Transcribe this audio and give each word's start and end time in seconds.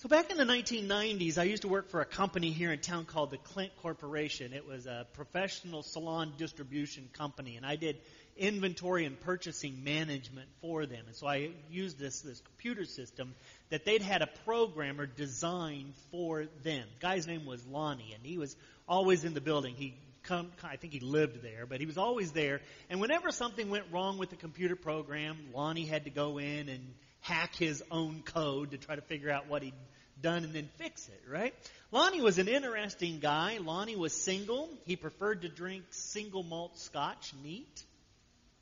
So 0.00 0.08
back 0.08 0.30
in 0.30 0.38
the 0.38 0.46
1990s, 0.46 1.36
I 1.36 1.42
used 1.42 1.60
to 1.60 1.68
work 1.68 1.90
for 1.90 2.00
a 2.00 2.06
company 2.06 2.52
here 2.52 2.72
in 2.72 2.78
town 2.78 3.04
called 3.04 3.30
the 3.30 3.36
Clint 3.36 3.76
Corporation. 3.82 4.54
It 4.54 4.66
was 4.66 4.86
a 4.86 5.06
professional 5.12 5.82
salon 5.82 6.32
distribution 6.38 7.10
company, 7.12 7.58
and 7.58 7.66
I 7.66 7.76
did 7.76 7.98
inventory 8.38 9.04
and 9.04 9.20
purchasing 9.20 9.84
management 9.84 10.48
for 10.62 10.86
them. 10.86 11.04
And 11.06 11.14
so 11.14 11.26
I 11.26 11.50
used 11.70 11.98
this, 11.98 12.22
this 12.22 12.40
computer 12.40 12.86
system 12.86 13.34
that 13.68 13.84
they'd 13.84 14.00
had 14.00 14.22
a 14.22 14.28
programmer 14.46 15.04
designed 15.04 15.92
for 16.10 16.46
them. 16.62 16.86
The 16.94 17.00
guy's 17.00 17.26
name 17.26 17.44
was 17.44 17.62
Lonnie, 17.66 18.14
and 18.14 18.24
he 18.24 18.38
was 18.38 18.56
always 18.88 19.24
in 19.24 19.34
the 19.34 19.42
building. 19.42 19.74
He 19.74 19.98
come, 20.22 20.50
I 20.64 20.76
think 20.76 20.94
he 20.94 21.00
lived 21.00 21.42
there, 21.42 21.66
but 21.66 21.78
he 21.78 21.84
was 21.84 21.98
always 21.98 22.32
there. 22.32 22.62
And 22.88 23.02
whenever 23.02 23.30
something 23.32 23.68
went 23.68 23.84
wrong 23.92 24.16
with 24.16 24.30
the 24.30 24.36
computer 24.36 24.76
program, 24.76 25.36
Lonnie 25.54 25.84
had 25.84 26.04
to 26.04 26.10
go 26.10 26.38
in 26.38 26.70
and 26.70 26.94
hack 27.20 27.54
his 27.56 27.82
own 27.90 28.22
code 28.24 28.72
to 28.72 28.78
try 28.78 28.96
to 28.96 29.02
figure 29.02 29.30
out 29.30 29.48
what 29.48 29.62
he'd 29.62 29.74
done 30.20 30.44
and 30.44 30.52
then 30.52 30.68
fix 30.76 31.08
it, 31.08 31.22
right? 31.30 31.54
Lonnie 31.92 32.20
was 32.20 32.38
an 32.38 32.48
interesting 32.48 33.20
guy. 33.20 33.58
Lonnie 33.58 33.96
was 33.96 34.12
single. 34.12 34.68
He 34.84 34.96
preferred 34.96 35.42
to 35.42 35.48
drink 35.48 35.84
single 35.90 36.42
malt 36.42 36.78
scotch 36.78 37.32
neat. 37.42 37.84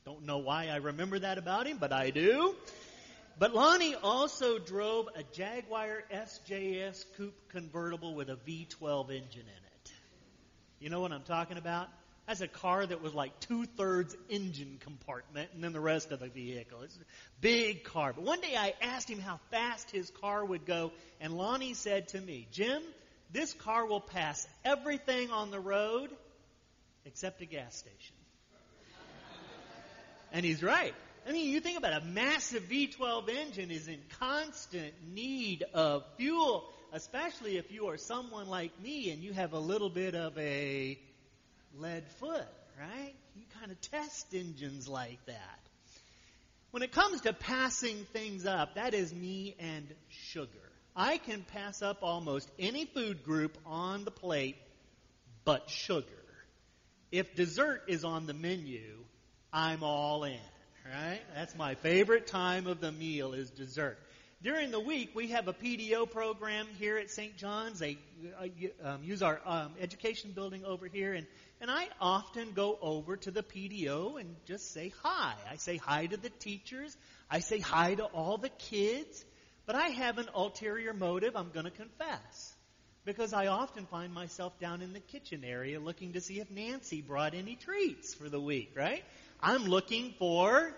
Don't 0.05 0.25
know 0.25 0.39
why 0.39 0.69
I 0.69 0.77
remember 0.77 1.19
that 1.19 1.39
about 1.39 1.67
him, 1.67 1.79
but 1.79 1.93
I 1.93 2.11
do. 2.11 2.55
But 3.39 3.55
Lonnie 3.55 3.95
also 3.95 4.59
drove 4.59 5.09
a 5.15 5.23
Jaguar 5.23 6.03
XJS 6.13 7.05
coupe 7.17 7.49
convertible 7.51 8.15
with 8.15 8.31
a 8.31 8.37
V12 8.37 9.11
engine 9.11 9.43
in 9.43 9.47
it. 9.47 9.93
You 10.81 10.91
know 10.91 11.01
what 11.01 11.13
I'm 11.13 11.23
talking 11.23 11.57
about? 11.57 11.89
That's 12.29 12.43
a 12.43 12.49
car 12.49 12.85
that 12.85 13.01
was 13.03 13.15
like 13.15 13.41
two 13.41 13.65
thirds 13.65 14.15
engine 14.29 14.77
compartment 14.81 15.49
and 15.55 15.65
then 15.65 15.73
the 15.73 15.81
rest 15.81 16.13
of 16.13 16.21
the 16.21 16.29
vehicle. 16.29 16.83
It's 16.83 16.95
a 16.95 17.01
big 17.41 17.85
car. 17.85 18.13
But 18.13 18.23
one 18.23 18.43
day 18.43 18.55
I 18.55 18.75
asked 18.83 19.09
him 19.09 19.19
how 19.19 19.41
fast 19.51 19.91
his 19.91 20.11
car 20.11 20.45
would 20.45 20.67
go, 20.67 20.93
and 21.23 21.33
Lonnie 21.33 21.73
said 21.73 22.09
to 22.09 22.21
me, 22.21 22.47
Jim, 22.53 22.83
this 23.33 23.55
car 23.55 23.87
will 23.87 24.03
pass 24.03 24.47
everything 24.63 25.31
on 25.31 25.51
the 25.51 25.59
road 25.59 26.11
except 27.07 27.41
a 27.41 27.47
gas 27.47 27.75
station. 27.75 28.17
and 30.31 30.45
he's 30.45 30.63
right. 30.63 30.95
I 31.27 31.33
mean, 31.33 31.49
you 31.49 31.61
think 31.61 31.79
about 31.79 31.95
it, 31.95 32.03
a 32.03 32.05
massive 32.05 32.65
V12 32.65 33.31
engine 33.31 33.71
is 33.71 33.89
in 33.89 34.01
constant 34.21 34.93
need 35.15 35.65
of 35.73 36.05
fuel, 36.19 36.71
especially 36.93 37.57
if 37.57 37.73
you 37.73 37.89
are 37.89 37.97
someone 37.97 38.49
like 38.49 38.79
me 38.83 39.11
and 39.13 39.23
you 39.23 39.33
have 39.33 39.55
a 39.55 39.59
little 39.59 39.89
bit 39.89 40.15
of 40.15 40.37
a 40.37 40.99
lead 41.77 42.05
foot, 42.21 42.47
right? 42.79 43.15
You 43.37 43.45
kind 43.59 43.71
of 43.71 43.81
test 43.81 44.35
engines 44.35 44.89
like 44.89 45.25
that. 45.27 45.59
When 46.71 46.83
it 46.83 46.93
comes 46.93 47.23
to 47.23 47.33
passing 47.33 48.07
things 48.13 48.45
up, 48.45 48.75
that 48.75 48.95
is 48.95 49.15
me 49.15 49.57
and 49.59 49.87
sugar. 50.09 50.51
I 50.95 51.19
can 51.19 51.43
pass 51.43 51.81
up 51.81 51.99
almost 52.03 52.51
any 52.59 52.85
food 52.85 53.23
group 53.25 53.57
on 53.65 54.05
the 54.05 54.11
plate 54.11 54.57
but 55.45 55.71
sugar. 55.71 56.05
If 57.11 57.35
dessert 57.35 57.85
is 57.89 58.05
on 58.05 58.27
the 58.27 58.35
menu, 58.35 58.83
I'm 59.53 59.83
all 59.83 60.25
in, 60.25 60.39
right? 60.85 61.21
That's 61.35 61.57
my 61.57 61.75
favorite 61.77 62.27
time 62.27 62.67
of 62.67 62.81
the 62.81 62.93
meal 62.93 63.33
is 63.33 63.49
dessert. 63.51 63.99
During 64.41 64.71
the 64.71 64.79
week, 64.79 65.17
we 65.17 65.29
have 65.29 65.49
a 65.49 65.53
PDO 65.53 66.13
program 66.13 66.69
here 66.79 66.97
at 66.97 67.11
St. 67.11 67.37
John's. 67.37 67.81
They 67.81 67.99
uh, 68.41 68.89
um, 68.89 69.03
use 69.03 69.21
our 69.21 69.41
um, 69.45 69.73
education 69.81 70.31
building 70.31 70.65
over 70.65 70.87
here, 70.87 71.13
and 71.13 71.27
and 71.61 71.69
I 71.69 71.89
often 72.01 72.53
go 72.53 72.79
over 72.81 73.17
to 73.17 73.33
the 73.33 73.43
PDO 73.43 74.21
and 74.21 74.37
just 74.47 74.73
say 74.73 74.93
hi. 75.03 75.35
I 75.51 75.57
say 75.57 75.77
hi 75.77 76.07
to 76.07 76.17
the 76.17 76.31
teachers. 76.31 76.97
I 77.29 77.41
say 77.41 77.59
hi 77.59 77.97
to 77.97 78.05
all 78.05 78.39
the 78.39 78.49
kids. 78.49 79.25
But 79.67 79.75
I 79.75 79.89
have 79.89 80.19
an 80.19 80.29
ulterior 80.35 80.95
motive, 80.95 81.37
I'm 81.37 81.51
going 81.51 81.67
to 81.67 81.71
confess. 81.73 82.55
Because 83.05 83.33
I 83.33 83.49
often 83.49 83.87
find 83.87 84.15
myself 84.15 84.59
down 84.61 84.83
in 84.83 84.93
the 84.93 85.01
kitchen 85.01 85.43
area 85.45 85.81
looking 85.81 86.13
to 86.13 86.21
see 86.21 86.41
if 86.41 86.51
Nancy 86.51 87.03
brought 87.03 87.35
any 87.35 87.57
treats 87.57 88.15
for 88.15 88.29
the 88.29 88.41
week, 88.41 88.73
right? 88.77 89.03
I'm 89.43 89.65
looking 89.65 90.15
for 90.19 90.73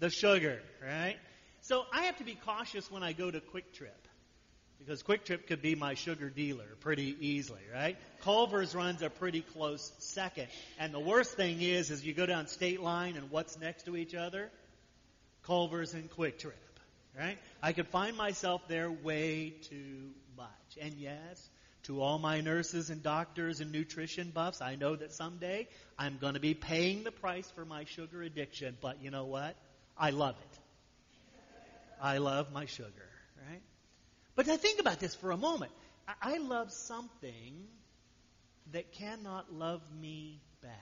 the 0.00 0.10
sugar, 0.10 0.60
right? 0.82 1.16
So 1.64 1.86
I 1.94 2.02
have 2.04 2.18
to 2.18 2.24
be 2.24 2.34
cautious 2.34 2.90
when 2.90 3.02
I 3.02 3.14
go 3.14 3.30
to 3.30 3.40
QuikTrip. 3.40 3.88
Because 4.78 5.02
QuikTrip 5.02 5.46
could 5.46 5.62
be 5.62 5.74
my 5.74 5.94
sugar 5.94 6.28
dealer 6.28 6.66
pretty 6.80 7.16
easily, 7.20 7.62
right? 7.72 7.96
Culver's 8.20 8.74
runs 8.74 9.00
a 9.00 9.08
pretty 9.08 9.40
close 9.40 9.90
second. 9.98 10.48
And 10.78 10.92
the 10.92 11.00
worst 11.00 11.38
thing 11.38 11.62
is, 11.62 11.90
is 11.90 12.04
you 12.04 12.12
go 12.12 12.26
down 12.26 12.48
state 12.48 12.82
line 12.82 13.16
and 13.16 13.30
what's 13.30 13.58
next 13.58 13.84
to 13.84 13.96
each 13.96 14.14
other? 14.14 14.50
Culver's 15.44 15.94
and 15.94 16.10
QuikTrip, 16.10 16.52
right? 17.18 17.38
I 17.62 17.72
could 17.72 17.88
find 17.88 18.14
myself 18.14 18.60
there 18.68 18.90
way 18.90 19.54
too 19.62 20.10
much. 20.36 20.78
And 20.78 20.92
yes, 20.94 21.48
to 21.84 22.02
all 22.02 22.18
my 22.18 22.42
nurses 22.42 22.90
and 22.90 23.02
doctors 23.02 23.60
and 23.60 23.72
nutrition 23.72 24.32
buffs, 24.34 24.60
I 24.60 24.74
know 24.74 24.96
that 24.96 25.12
someday 25.12 25.68
I'm 25.98 26.18
going 26.18 26.34
to 26.34 26.40
be 26.40 26.52
paying 26.52 27.04
the 27.04 27.12
price 27.12 27.50
for 27.52 27.64
my 27.64 27.84
sugar 27.84 28.20
addiction. 28.22 28.76
But 28.82 29.02
you 29.02 29.10
know 29.10 29.24
what? 29.24 29.56
I 29.96 30.10
love 30.10 30.36
it. 30.38 30.58
I 32.00 32.18
love 32.18 32.52
my 32.52 32.66
sugar, 32.66 33.10
right? 33.48 33.62
But 34.36 34.48
I 34.48 34.56
think 34.56 34.80
about 34.80 35.00
this 35.00 35.14
for 35.14 35.30
a 35.30 35.36
moment. 35.36 35.72
I 36.20 36.38
love 36.38 36.70
something 36.70 37.54
that 38.72 38.92
cannot 38.92 39.52
love 39.52 39.80
me 40.00 40.40
back. 40.62 40.72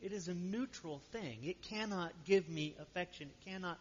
It 0.00 0.12
is 0.12 0.28
a 0.28 0.34
neutral 0.34 1.00
thing. 1.10 1.38
It 1.42 1.62
cannot 1.62 2.12
give 2.24 2.48
me 2.48 2.76
affection. 2.80 3.28
It 3.28 3.50
cannot 3.50 3.78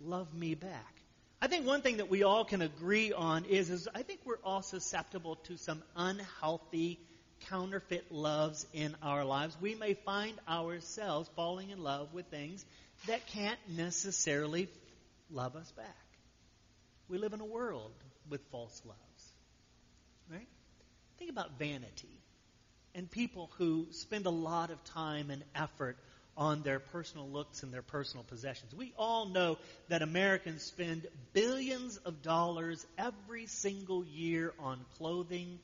love 0.00 0.32
me 0.32 0.54
back. 0.54 0.94
I 1.40 1.46
think 1.46 1.66
one 1.66 1.82
thing 1.82 1.98
that 1.98 2.08
we 2.08 2.22
all 2.22 2.44
can 2.44 2.62
agree 2.62 3.12
on 3.12 3.44
is, 3.44 3.70
is 3.70 3.88
I 3.94 4.02
think 4.02 4.20
we're 4.24 4.42
all 4.42 4.62
susceptible 4.62 5.36
to 5.44 5.56
some 5.56 5.82
unhealthy 5.94 6.98
counterfeit 7.48 8.10
loves 8.10 8.66
in 8.72 8.96
our 9.02 9.24
lives. 9.24 9.56
We 9.60 9.74
may 9.74 9.94
find 9.94 10.34
ourselves 10.48 11.30
falling 11.36 11.70
in 11.70 11.82
love 11.82 12.12
with 12.12 12.26
things 12.26 12.64
that 13.06 13.26
can't 13.28 13.58
necessarily 13.68 14.68
love 15.30 15.56
us 15.56 15.70
back. 15.72 15.86
We 17.08 17.18
live 17.18 17.32
in 17.32 17.40
a 17.40 17.46
world 17.46 17.92
with 18.28 18.40
false 18.50 18.80
loves. 18.84 19.32
Right? 20.30 20.48
Think 21.18 21.30
about 21.30 21.58
vanity 21.58 22.18
and 22.94 23.10
people 23.10 23.50
who 23.58 23.86
spend 23.92 24.26
a 24.26 24.30
lot 24.30 24.70
of 24.70 24.82
time 24.84 25.30
and 25.30 25.42
effort 25.54 25.96
on 26.36 26.62
their 26.62 26.78
personal 26.78 27.28
looks 27.28 27.62
and 27.62 27.72
their 27.72 27.82
personal 27.82 28.24
possessions. 28.24 28.74
We 28.74 28.92
all 28.96 29.26
know 29.26 29.58
that 29.88 30.02
Americans 30.02 30.62
spend 30.62 31.06
billions 31.32 31.96
of 31.98 32.22
dollars 32.22 32.86
every 32.96 33.46
single 33.46 34.04
year 34.04 34.52
on 34.58 34.84
clothing 34.96 35.58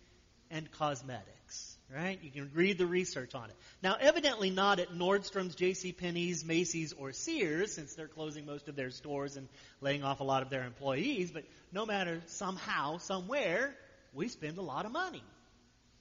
and 0.51 0.71
cosmetics 0.73 1.74
right? 1.93 2.19
You 2.23 2.31
can 2.31 2.51
read 2.55 2.79
the 2.79 2.87
research 2.87 3.35
on 3.35 3.51
it. 3.51 3.57
Now, 3.83 3.97
evidently 3.99 4.51
not 4.51 4.79
at 4.79 4.91
Nordstrom's, 4.91 5.55
J.C. 5.55 5.93
Penney's, 5.93 6.45
Macy's, 6.45 6.93
or 6.93 7.13
Sears, 7.13 7.73
since 7.73 7.95
they're 7.95 8.09
closing 8.09 8.47
most 8.47 8.69
of 8.69 8.77
their 8.77 8.91
stores 8.91 9.37
and 9.37 9.49
laying 9.81 10.03
off 10.03 10.21
a 10.21 10.25
lot 10.25 10.43
of 10.43 10.51
their 10.51 10.65
employees. 10.65 11.31
But 11.31 11.45
no 11.73 11.87
matter 11.87 12.23
somehow, 12.27 12.99
somewhere, 12.99 13.75
we 14.13 14.29
spend 14.29 14.59
a 14.59 14.63
lot 14.63 14.87
of 14.87 14.93
money 14.93 15.23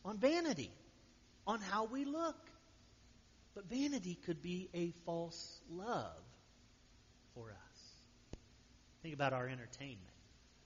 on 0.05 0.17
vanity, 0.17 0.71
on 1.45 1.59
how 1.59 1.85
we 1.85 2.05
look. 2.05 2.38
But 3.55 3.69
vanity 3.69 4.17
could 4.25 4.41
be 4.41 4.69
a 4.73 4.91
false 5.05 5.59
love 5.69 6.17
for 7.35 7.50
us. 7.50 8.39
Think 9.03 9.13
about 9.13 9.33
our 9.33 9.47
entertainment 9.47 10.00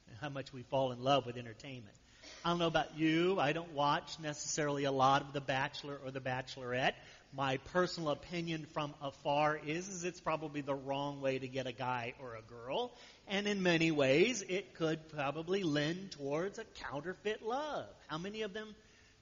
and 0.08 0.18
how 0.22 0.30
much 0.30 0.54
we 0.54 0.62
fall 0.64 0.92
in 0.92 1.04
love 1.04 1.26
with 1.26 1.38
entertainment. 1.38 1.98
I 2.46 2.50
don't 2.50 2.60
know 2.60 2.68
about 2.68 2.98
you. 2.98 3.40
I 3.40 3.52
don't 3.52 3.74
watch 3.74 4.20
necessarily 4.22 4.86
a 4.86 4.92
lot 4.92 5.22
of 5.22 5.34
The 5.34 5.42
Bachelor 5.42 6.00
or 6.04 6.12
The 6.12 6.22
Bachelorette. 6.22 6.94
My 7.34 7.58
personal 7.74 8.10
opinion 8.10 8.66
from 8.74 8.94
afar 9.02 9.60
is, 9.66 9.90
is 9.90 10.04
it's 10.06 10.22
probably 10.22 10.62
the 10.62 10.74
wrong 10.74 11.20
way 11.20 11.38
to 11.38 11.48
get 11.48 11.68
a 11.68 11.74
guy 11.74 12.14
or 12.22 12.36
a 12.36 12.42
girl. 12.42 12.94
And 13.28 13.48
in 13.48 13.62
many 13.64 13.92
ways, 13.92 14.44
it 14.48 14.76
could 14.76 15.10
probably 15.10 15.64
lend 15.64 16.12
towards 16.12 16.58
a 16.58 16.64
counterfeit 16.90 17.46
love. 17.46 17.86
How 18.08 18.18
many 18.18 18.44
of 18.44 18.54
them 18.54 18.74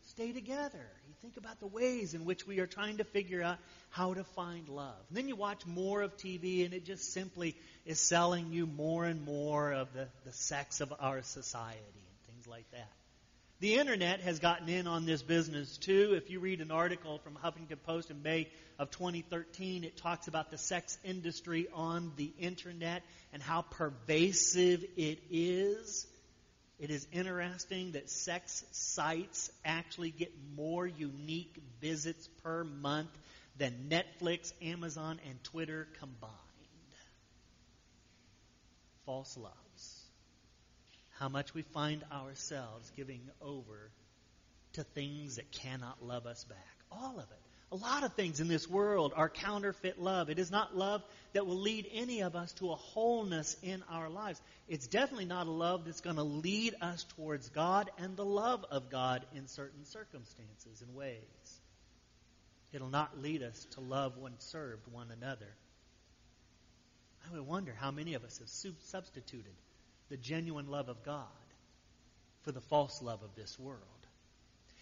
stay 0.03 0.31
together? 0.31 0.85
You 1.07 1.13
think 1.21 1.37
about 1.37 1.59
the 1.59 1.67
ways 1.67 2.13
in 2.13 2.25
which 2.25 2.45
we 2.45 2.59
are 2.59 2.67
trying 2.67 2.97
to 2.97 3.03
figure 3.05 3.41
out 3.41 3.57
how 3.89 4.13
to 4.13 4.23
find 4.23 4.69
love. 4.69 5.01
And 5.09 5.17
then 5.17 5.27
you 5.27 5.35
watch 5.35 5.65
more 5.65 6.03
of 6.03 6.15
TV 6.15 6.63
and 6.63 6.75
it 6.75 6.85
just 6.85 7.11
simply 7.11 7.55
is 7.87 7.99
selling 7.99 8.51
you 8.51 8.67
more 8.67 9.05
and 9.05 9.25
more 9.25 9.71
of 9.73 9.91
the, 9.93 10.07
the 10.25 10.33
sex 10.33 10.79
of 10.79 10.93
our 10.99 11.23
society 11.23 11.79
and 11.79 12.35
things 12.35 12.47
like 12.47 12.69
that. 12.71 12.91
The 13.61 13.75
internet 13.75 14.19
has 14.19 14.39
gotten 14.39 14.67
in 14.67 14.85
on 14.85 15.05
this 15.05 15.21
business 15.21 15.77
too. 15.77 16.13
If 16.13 16.29
you 16.29 16.41
read 16.41 16.59
an 16.59 16.71
article 16.71 17.19
from 17.19 17.35
Huffington 17.35 17.81
Post 17.83 18.11
in 18.11 18.21
May 18.21 18.49
of 18.77 18.91
2013, 18.91 19.85
it 19.85 19.95
talks 19.95 20.27
about 20.27 20.51
the 20.51 20.57
sex 20.57 20.97
industry 21.05 21.67
on 21.73 22.11
the 22.17 22.33
internet 22.37 23.01
and 23.31 23.41
how 23.41 23.61
pervasive 23.61 24.83
it 24.97 25.19
is. 25.31 26.05
It 26.79 26.89
is 26.89 27.07
interesting 27.13 27.93
that 27.93 28.09
sex 28.09 28.65
sites 28.71 29.49
actually 29.63 30.11
get 30.11 30.33
more 30.57 30.85
unique 30.85 31.55
visits 31.79 32.27
per 32.43 32.65
month 32.65 33.17
than 33.57 33.89
Netflix, 33.89 34.51
Amazon, 34.61 35.21
and 35.29 35.41
Twitter 35.45 35.87
combined. 35.99 36.33
False 39.05 39.37
loves. 39.37 39.64
How 41.19 41.29
much 41.29 41.53
we 41.53 41.61
find 41.61 42.03
ourselves 42.11 42.91
giving 42.95 43.21
over 43.41 43.91
to 44.73 44.83
things 44.83 45.37
that 45.37 45.51
cannot 45.51 46.03
love 46.03 46.25
us 46.25 46.43
back. 46.43 46.57
All 46.91 47.17
of 47.17 47.25
it. 47.31 47.41
A 47.71 47.75
lot 47.75 48.03
of 48.03 48.13
things 48.13 48.39
in 48.39 48.47
this 48.47 48.69
world 48.69 49.11
are 49.15 49.27
counterfeit 49.27 49.99
love. 49.99 50.29
It 50.29 50.37
is 50.37 50.51
not 50.51 50.77
love 50.77 51.03
that 51.33 51.47
will 51.47 51.57
lead 51.57 51.89
any 51.91 52.21
of 52.21 52.35
us 52.35 52.53
to 52.53 52.71
a 52.71 52.75
wholeness 52.75 53.57
in 53.63 53.83
our 53.89 54.07
lives. 54.09 54.39
It's 54.67 54.87
definitely 54.87 55.25
not 55.25 55.47
a 55.47 55.51
love 55.51 55.85
that's 55.85 56.01
going 56.01 56.17
to 56.17 56.23
lead 56.23 56.75
us 56.79 57.05
towards 57.15 57.49
God 57.49 57.89
and 57.97 58.15
the 58.15 58.25
love 58.25 58.63
of 58.69 58.89
God 58.91 59.25
in 59.33 59.47
certain 59.47 59.83
circumstances 59.85 60.81
and 60.81 60.95
ways. 60.95 61.59
It'll 62.71 62.89
not 62.89 63.21
lead 63.21 63.41
us 63.41 63.65
to 63.71 63.81
love 63.81 64.17
one 64.17 64.35
served 64.39 64.87
one 64.91 65.09
another. 65.09 65.55
I 67.27 67.33
would 67.33 67.47
wonder 67.47 67.73
how 67.75 67.91
many 67.91 68.13
of 68.13 68.23
us 68.23 68.37
have 68.39 68.77
substituted 68.83 69.53
the 70.09 70.17
genuine 70.17 70.67
love 70.67 70.89
of 70.89 71.03
God 71.03 71.25
for 72.43 72.51
the 72.51 72.61
false 72.61 73.01
love 73.01 73.23
of 73.23 73.35
this 73.35 73.57
world. 73.59 73.81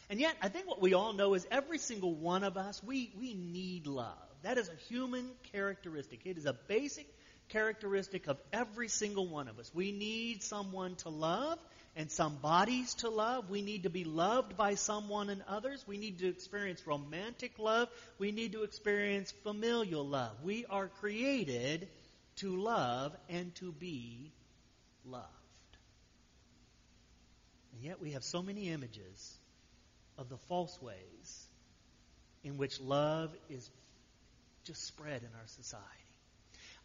And 0.09 0.19
yet, 0.19 0.35
I 0.41 0.49
think 0.49 0.67
what 0.67 0.81
we 0.81 0.93
all 0.93 1.13
know 1.13 1.33
is 1.33 1.47
every 1.49 1.77
single 1.77 2.13
one 2.13 2.43
of 2.43 2.57
us, 2.57 2.83
we, 2.83 3.11
we 3.19 3.33
need 3.33 3.87
love. 3.87 4.17
That 4.43 4.57
is 4.57 4.69
a 4.69 4.75
human 4.89 5.29
characteristic. 5.53 6.21
It 6.25 6.37
is 6.37 6.45
a 6.45 6.53
basic 6.67 7.07
characteristic 7.49 8.27
of 8.27 8.37
every 8.51 8.89
single 8.89 9.27
one 9.27 9.47
of 9.47 9.59
us. 9.59 9.71
We 9.73 9.91
need 9.91 10.43
someone 10.43 10.95
to 10.97 11.09
love 11.09 11.57
and 11.95 12.11
some 12.11 12.35
bodies 12.37 12.95
to 12.95 13.09
love. 13.09 13.49
We 13.49 13.61
need 13.61 13.83
to 13.83 13.89
be 13.89 14.03
loved 14.03 14.57
by 14.57 14.75
someone 14.75 15.29
and 15.29 15.43
others. 15.47 15.83
We 15.87 15.97
need 15.97 16.19
to 16.19 16.27
experience 16.27 16.85
romantic 16.85 17.59
love. 17.59 17.89
We 18.17 18.31
need 18.31 18.53
to 18.53 18.63
experience 18.63 19.31
familial 19.43 20.05
love. 20.05 20.31
We 20.43 20.65
are 20.65 20.87
created 20.87 21.87
to 22.37 22.55
love 22.55 23.15
and 23.29 23.53
to 23.55 23.71
be 23.71 24.31
loved. 25.05 25.27
And 27.73 27.83
yet 27.83 28.01
we 28.01 28.11
have 28.11 28.23
so 28.23 28.41
many 28.41 28.69
images 28.69 29.37
of 30.17 30.29
the 30.29 30.37
false 30.37 30.81
ways 30.81 31.47
in 32.43 32.57
which 32.57 32.79
love 32.79 33.35
is 33.49 33.69
just 34.63 34.85
spread 34.85 35.21
in 35.21 35.29
our 35.39 35.47
society. 35.47 35.87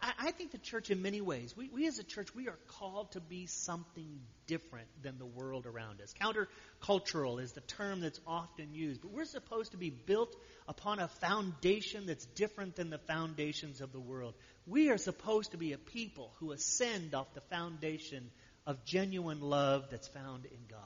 I, 0.00 0.12
I, 0.18 0.30
think 0.30 0.52
the 0.52 0.58
church, 0.58 0.90
in 0.90 1.02
many 1.02 1.20
ways, 1.20 1.56
we, 1.56 1.68
we 1.68 1.86
as 1.86 1.98
a 1.98 2.04
church, 2.04 2.34
we 2.34 2.48
are 2.48 2.58
called 2.68 3.12
to 3.12 3.20
be 3.20 3.46
something 3.46 4.20
different 4.46 4.88
than 5.02 5.18
the 5.18 5.26
world 5.26 5.66
around 5.66 6.00
us. 6.00 6.14
Countercultural 6.20 7.40
is 7.42 7.52
the 7.52 7.60
term 7.62 8.00
that's 8.00 8.20
often 8.26 8.74
used, 8.74 9.02
but 9.02 9.10
we're 9.10 9.24
supposed 9.24 9.72
to 9.72 9.76
be 9.76 9.90
built 9.90 10.34
upon 10.68 11.00
a 11.00 11.08
foundation 11.08 12.06
that's 12.06 12.26
different 12.26 12.76
than 12.76 12.90
the 12.90 12.98
foundations 12.98 13.80
of 13.80 13.92
the 13.92 14.00
world. 14.00 14.34
We 14.66 14.90
are 14.90 14.98
supposed 14.98 15.52
to 15.52 15.56
be 15.56 15.72
a 15.72 15.78
people 15.78 16.32
who 16.38 16.52
ascend 16.52 17.14
off 17.14 17.34
the 17.34 17.40
foundation 17.40 18.30
of 18.66 18.84
genuine 18.84 19.40
love 19.40 19.86
that's 19.90 20.08
found 20.08 20.44
in 20.44 20.58
God. 20.68 20.82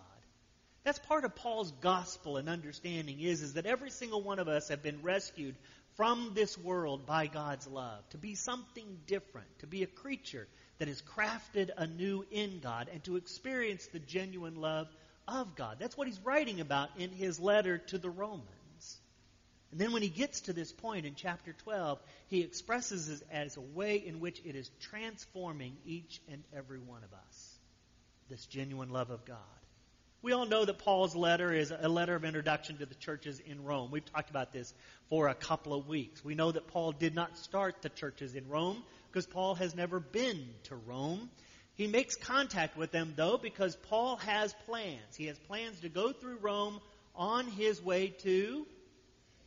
That's 0.85 0.99
part 0.99 1.25
of 1.25 1.37
Paul's 1.37 1.71
gospel 1.81 2.39
and 2.39 2.49
understanding 2.49 3.21
is, 3.21 3.43
is 3.43 3.55
that 3.55 3.67
every 3.67 3.91
single 3.91 4.23
one 4.23 4.41
of 4.41 4.49
us 4.49 4.69
have 4.69 4.83
been 4.83 5.03
rescued 5.03 5.55
from 5.97 6.33
this 6.35 6.57
world 6.57 7.07
by 7.07 7.27
God's 7.27 7.67
love, 7.67 8.09
to 8.11 8.19
be 8.19 8.35
something 8.35 8.99
different, 9.07 9.47
to 9.59 9.67
be 9.67 9.83
a 9.83 9.87
creature 9.87 10.49
that 10.79 10.89
is 10.89 11.03
crafted 11.03 11.71
anew 11.77 12.25
in 12.31 12.61
God, 12.61 12.89
and 12.93 13.03
to 13.05 13.17
experience 13.17 13.87
the 13.87 13.99
genuine 13.99 14.57
love 14.57 14.89
of 15.29 15.55
God. 15.55 15.77
That's 15.79 15.97
what 15.97 16.09
he's 16.09 16.21
writing 16.25 16.61
about 16.61 16.91
in 16.99 17.11
his 17.11 17.39
letter 17.39 17.79
to 17.79 17.99
the 17.99 18.11
Romans. 18.11 18.49
And 19.71 19.81
then 19.81 19.93
when 19.93 20.03
he 20.03 20.09
gets 20.09 20.43
to 20.43 20.53
this 20.53 20.71
point 20.71 21.07
in 21.07 21.15
chapter 21.15 21.55
12, 21.65 21.99
he 22.29 22.41
expresses 22.41 23.09
it 23.09 23.27
as 23.31 23.57
a 23.57 23.61
way 23.61 23.97
in 23.97 24.21
which 24.21 24.41
it 24.45 24.55
is 24.55 24.71
transforming 24.81 25.77
each 25.87 26.21
and 26.31 26.43
every 26.55 26.79
one 26.79 27.03
of 27.03 27.13
us. 27.13 27.59
This 28.29 28.45
genuine 28.47 28.91
love 28.91 29.11
of 29.11 29.25
God. 29.25 29.39
We 30.23 30.33
all 30.33 30.47
know 30.47 30.65
that 30.65 30.79
Paul's 30.79 31.17
letter 31.17 31.53
is 31.53 31.73
a 31.77 31.89
letter 31.89 32.15
of 32.15 32.25
introduction 32.25 32.79
to 32.79 32.87
the 32.87 32.95
churches 32.95 33.41
in 33.41 33.65
Rome. 33.65 33.91
We've 33.91 34.05
talked 34.05 34.31
about 34.31 34.53
this 34.53 34.73
for 35.09 35.27
a 35.27 35.35
couple 35.35 35.75
of 35.75 35.89
weeks. 35.89 36.25
We 36.25 36.37
know 36.37 36.53
that 36.53 36.69
Paul 36.69 36.93
did 36.93 37.13
not 37.13 37.37
start 37.37 37.83
the 37.83 37.89
churches 37.89 38.37
in 38.37 38.49
Rome 38.49 38.85
because 39.11 39.27
Paul 39.27 39.57
has 39.57 39.75
never 39.75 39.99
been 39.99 40.47
to 40.65 40.77
Rome. 40.77 41.29
He 41.75 41.89
makes 41.89 42.15
contact 42.15 42.77
with 42.77 42.93
them, 42.93 43.15
though, 43.17 43.37
because 43.37 43.75
Paul 43.75 44.15
has 44.19 44.55
plans. 44.67 45.17
He 45.17 45.27
has 45.27 45.39
plans 45.41 45.81
to 45.81 45.89
go 45.89 46.13
through 46.13 46.37
Rome 46.37 46.79
on 47.17 47.49
his 47.49 47.83
way 47.83 48.15
to 48.23 48.65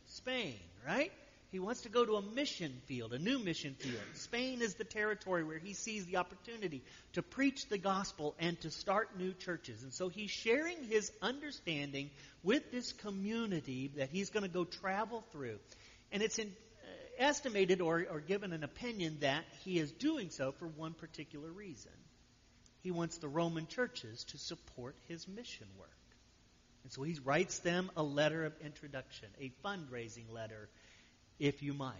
Spain, 0.08 0.56
right? 0.86 1.10
He 1.56 1.60
wants 1.60 1.80
to 1.84 1.88
go 1.88 2.04
to 2.04 2.16
a 2.16 2.22
mission 2.34 2.82
field, 2.84 3.14
a 3.14 3.18
new 3.18 3.38
mission 3.38 3.76
field. 3.78 4.02
Spain 4.12 4.60
is 4.60 4.74
the 4.74 4.84
territory 4.84 5.42
where 5.42 5.56
he 5.56 5.72
sees 5.72 6.04
the 6.04 6.18
opportunity 6.18 6.82
to 7.14 7.22
preach 7.22 7.66
the 7.70 7.78
gospel 7.78 8.34
and 8.38 8.60
to 8.60 8.70
start 8.70 9.18
new 9.18 9.32
churches. 9.32 9.82
And 9.82 9.90
so 9.90 10.10
he's 10.10 10.30
sharing 10.30 10.84
his 10.84 11.10
understanding 11.22 12.10
with 12.42 12.70
this 12.70 12.92
community 12.92 13.90
that 13.96 14.10
he's 14.10 14.28
going 14.28 14.42
to 14.42 14.50
go 14.50 14.64
travel 14.64 15.24
through. 15.32 15.58
And 16.12 16.22
it's 16.22 16.38
in, 16.38 16.48
uh, 16.48 17.24
estimated 17.24 17.80
or, 17.80 18.04
or 18.10 18.20
given 18.20 18.52
an 18.52 18.62
opinion 18.62 19.16
that 19.20 19.46
he 19.64 19.78
is 19.78 19.90
doing 19.92 20.28
so 20.28 20.52
for 20.52 20.66
one 20.66 20.92
particular 20.92 21.50
reason. 21.50 21.92
He 22.82 22.90
wants 22.90 23.16
the 23.16 23.28
Roman 23.28 23.66
churches 23.66 24.24
to 24.24 24.36
support 24.36 24.94
his 25.08 25.26
mission 25.26 25.68
work. 25.78 25.88
And 26.82 26.92
so 26.92 27.02
he 27.02 27.16
writes 27.24 27.60
them 27.60 27.90
a 27.96 28.02
letter 28.02 28.44
of 28.44 28.52
introduction, 28.62 29.28
a 29.40 29.50
fundraising 29.64 30.30
letter 30.30 30.68
if 31.38 31.62
you 31.62 31.72
might. 31.72 31.94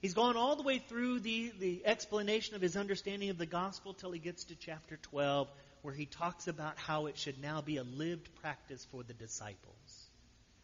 He's 0.00 0.14
gone 0.14 0.36
all 0.36 0.54
the 0.56 0.62
way 0.62 0.80
through 0.80 1.20
the, 1.20 1.50
the 1.58 1.86
explanation 1.86 2.54
of 2.56 2.60
his 2.60 2.76
understanding 2.76 3.30
of 3.30 3.38
the 3.38 3.46
gospel 3.46 3.94
till 3.94 4.12
he 4.12 4.18
gets 4.18 4.44
to 4.44 4.54
chapter 4.54 4.98
12, 4.98 5.48
where 5.80 5.94
he 5.94 6.04
talks 6.04 6.46
about 6.46 6.78
how 6.78 7.06
it 7.06 7.16
should 7.16 7.40
now 7.40 7.62
be 7.62 7.78
a 7.78 7.82
lived 7.82 8.28
practice 8.42 8.86
for 8.90 9.02
the 9.02 9.14
disciples. 9.14 10.10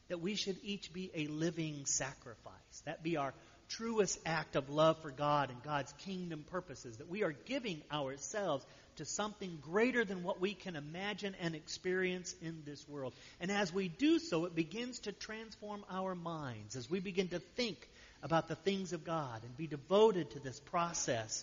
That 0.08 0.20
we 0.20 0.34
should 0.34 0.58
each 0.62 0.92
be 0.92 1.10
a 1.14 1.26
living 1.28 1.86
sacrifice. 1.86 2.82
That 2.84 3.02
be 3.02 3.16
our 3.16 3.32
truest 3.70 4.18
act 4.26 4.56
of 4.56 4.68
love 4.68 5.00
for 5.00 5.10
God 5.10 5.48
and 5.48 5.62
God's 5.62 5.92
kingdom 6.04 6.44
purposes. 6.50 6.98
That 6.98 7.08
we 7.08 7.22
are 7.22 7.32
giving 7.32 7.80
ourselves 7.90 8.66
to 9.00 9.06
something 9.06 9.58
greater 9.62 10.05
than 10.05 10.23
what 10.23 10.43
we 10.43 10.52
can 10.52 10.76
imagine 10.76 11.35
and 11.41 11.55
experience 11.55 12.35
in 12.43 12.62
this 12.67 12.87
world. 12.87 13.14
And 13.41 13.50
as 13.50 13.73
we 13.73 13.88
do 13.88 14.19
so, 14.19 14.44
it 14.44 14.55
begins 14.55 14.99
to 15.00 15.12
transform 15.12 15.87
our 15.91 16.14
minds 16.14 16.76
as 16.76 16.91
we 16.91 17.00
begin 17.00 17.29
to 17.29 17.38
think 17.38 17.88
about 18.23 18.47
the 18.47 18.56
things 18.56 18.93
of 18.93 19.02
God 19.02 19.43
and 19.43 19.56
be 19.56 19.67
devoted 19.67 20.31
to 20.32 20.38
this 20.38 20.61
process, 20.61 21.43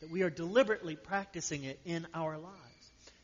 that 0.00 0.10
we 0.10 0.22
are 0.22 0.28
deliberately 0.28 0.96
practicing 0.96 1.64
it 1.64 1.80
in 1.86 2.06
our 2.12 2.36
lives 2.36 2.67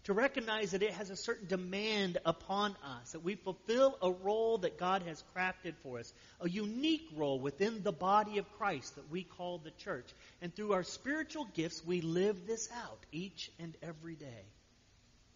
to 0.05 0.13
recognize 0.13 0.73
that 0.73 0.83
it 0.83 0.93
has 0.93 1.09
a 1.09 1.17
certain 1.17 1.47
demand 1.49 2.19
upon 2.27 2.77
us, 2.85 3.13
that 3.13 3.25
we 3.25 3.37
fulfill 3.37 3.97
a 4.03 4.11
role 4.11 4.59
that 4.59 4.79
God 4.79 5.03
has 5.03 5.25
crafted 5.35 5.75
for 5.83 5.99
us, 5.99 6.13
a 6.41 6.49
unique 6.49 7.09
role 7.17 7.41
within 7.41 7.83
the 7.83 7.93
body 7.93 8.37
of 8.37 8.53
Christ 8.59 8.97
that 8.97 9.11
we 9.11 9.25
call 9.25 9.59
the 9.59 9.71
church. 9.71 10.07
And 10.43 10.55
through 10.55 10.75
our 10.75 10.83
spiritual 10.83 11.47
gifts, 11.55 11.83
we 11.85 12.03
live 12.03 12.47
this 12.47 12.69
out 12.85 12.99
each 13.13 13.51
and 13.59 13.75
every 13.83 14.15
day. 14.15 14.45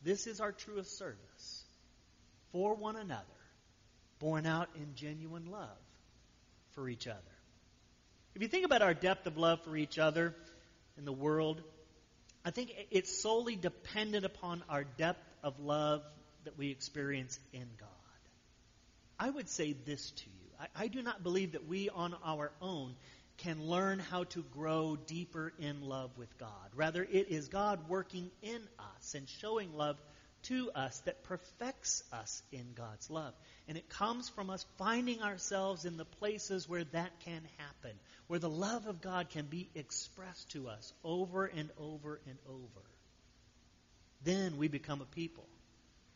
This 0.04 0.26
is 0.26 0.40
our 0.40 0.52
truest 0.52 0.98
service 0.98 1.64
for 2.52 2.74
one 2.74 2.96
another, 2.96 3.24
born 4.18 4.44
out 4.44 4.68
in 4.76 4.94
genuine 4.94 5.46
love 5.50 5.68
for 6.72 6.90
each 6.90 7.08
other. 7.08 7.18
If 8.34 8.42
you 8.42 8.48
think 8.48 8.66
about 8.66 8.82
our 8.82 8.94
depth 8.94 9.26
of 9.26 9.38
love 9.38 9.62
for 9.64 9.76
each 9.76 9.98
other 9.98 10.34
in 10.98 11.06
the 11.06 11.12
world, 11.12 11.62
I 12.48 12.50
think 12.50 12.74
it's 12.90 13.20
solely 13.20 13.56
dependent 13.56 14.24
upon 14.24 14.64
our 14.70 14.82
depth 14.82 15.22
of 15.42 15.60
love 15.60 16.02
that 16.44 16.56
we 16.56 16.70
experience 16.70 17.38
in 17.52 17.66
God. 17.78 17.88
I 19.18 19.28
would 19.28 19.50
say 19.50 19.74
this 19.74 20.12
to 20.12 20.24
you. 20.24 20.48
I, 20.58 20.84
I, 20.84 20.88
do 20.88 21.02
not 21.02 21.22
believe 21.22 21.52
that 21.52 21.68
we 21.68 21.90
on 21.90 22.14
our 22.24 22.50
own 22.62 22.94
can 23.36 23.66
learn 23.66 23.98
how 23.98 24.24
to 24.24 24.42
grow 24.42 24.96
deeper 24.96 25.52
in 25.58 25.82
love 25.82 26.10
with 26.16 26.38
God. 26.38 26.70
Rather, 26.74 27.02
it 27.02 27.28
is 27.28 27.48
God 27.48 27.86
working 27.86 28.30
in 28.40 28.62
us 28.78 29.14
and 29.14 29.28
showing 29.28 29.76
love 29.76 30.00
to 30.44 30.70
us 30.74 30.98
that 31.00 31.24
perfects 31.24 32.02
us 32.12 32.42
in 32.52 32.72
God's 32.74 33.10
love. 33.10 33.34
And 33.66 33.76
it 33.76 33.88
comes 33.88 34.28
from 34.28 34.50
us 34.50 34.64
finding 34.78 35.22
ourselves 35.22 35.84
in 35.84 35.96
the 35.96 36.04
places 36.04 36.68
where 36.68 36.84
that 36.84 37.20
can 37.20 37.42
happen, 37.58 37.98
where 38.26 38.38
the 38.38 38.50
love 38.50 38.86
of 38.86 39.00
God 39.00 39.30
can 39.30 39.46
be 39.46 39.68
expressed 39.74 40.50
to 40.52 40.68
us 40.68 40.92
over 41.04 41.46
and 41.46 41.70
over 41.78 42.20
and 42.26 42.38
over. 42.48 42.86
Then 44.24 44.56
we 44.56 44.68
become 44.68 45.00
a 45.00 45.14
people 45.14 45.46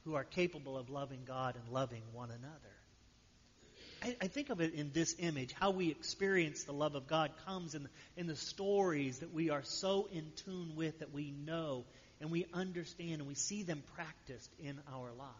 who 0.04 0.14
are 0.14 0.24
capable 0.24 0.76
of 0.76 0.90
loving 0.90 1.22
God 1.26 1.56
and 1.56 1.72
loving 1.72 2.02
one 2.12 2.30
another. 2.30 2.72
I, 4.20 4.26
think 4.26 4.50
of 4.50 4.60
it 4.60 4.74
in 4.74 4.90
this 4.92 5.14
image. 5.20 5.52
How 5.52 5.70
we 5.70 5.90
experience 5.90 6.64
the 6.64 6.72
love 6.72 6.96
of 6.96 7.06
God 7.06 7.30
comes 7.46 7.76
in, 7.76 7.88
in 8.16 8.26
the 8.26 8.34
stories 8.34 9.20
that 9.20 9.32
we 9.32 9.50
are 9.50 9.62
so 9.62 10.08
in 10.12 10.32
tune 10.44 10.72
with 10.74 10.98
that 10.98 11.12
we 11.12 11.30
know 11.30 11.84
and 12.22 12.30
we 12.30 12.46
understand 12.54 13.20
and 13.20 13.26
we 13.26 13.34
see 13.34 13.62
them 13.62 13.82
practiced 13.94 14.50
in 14.58 14.80
our 14.94 15.12
lives. 15.12 15.32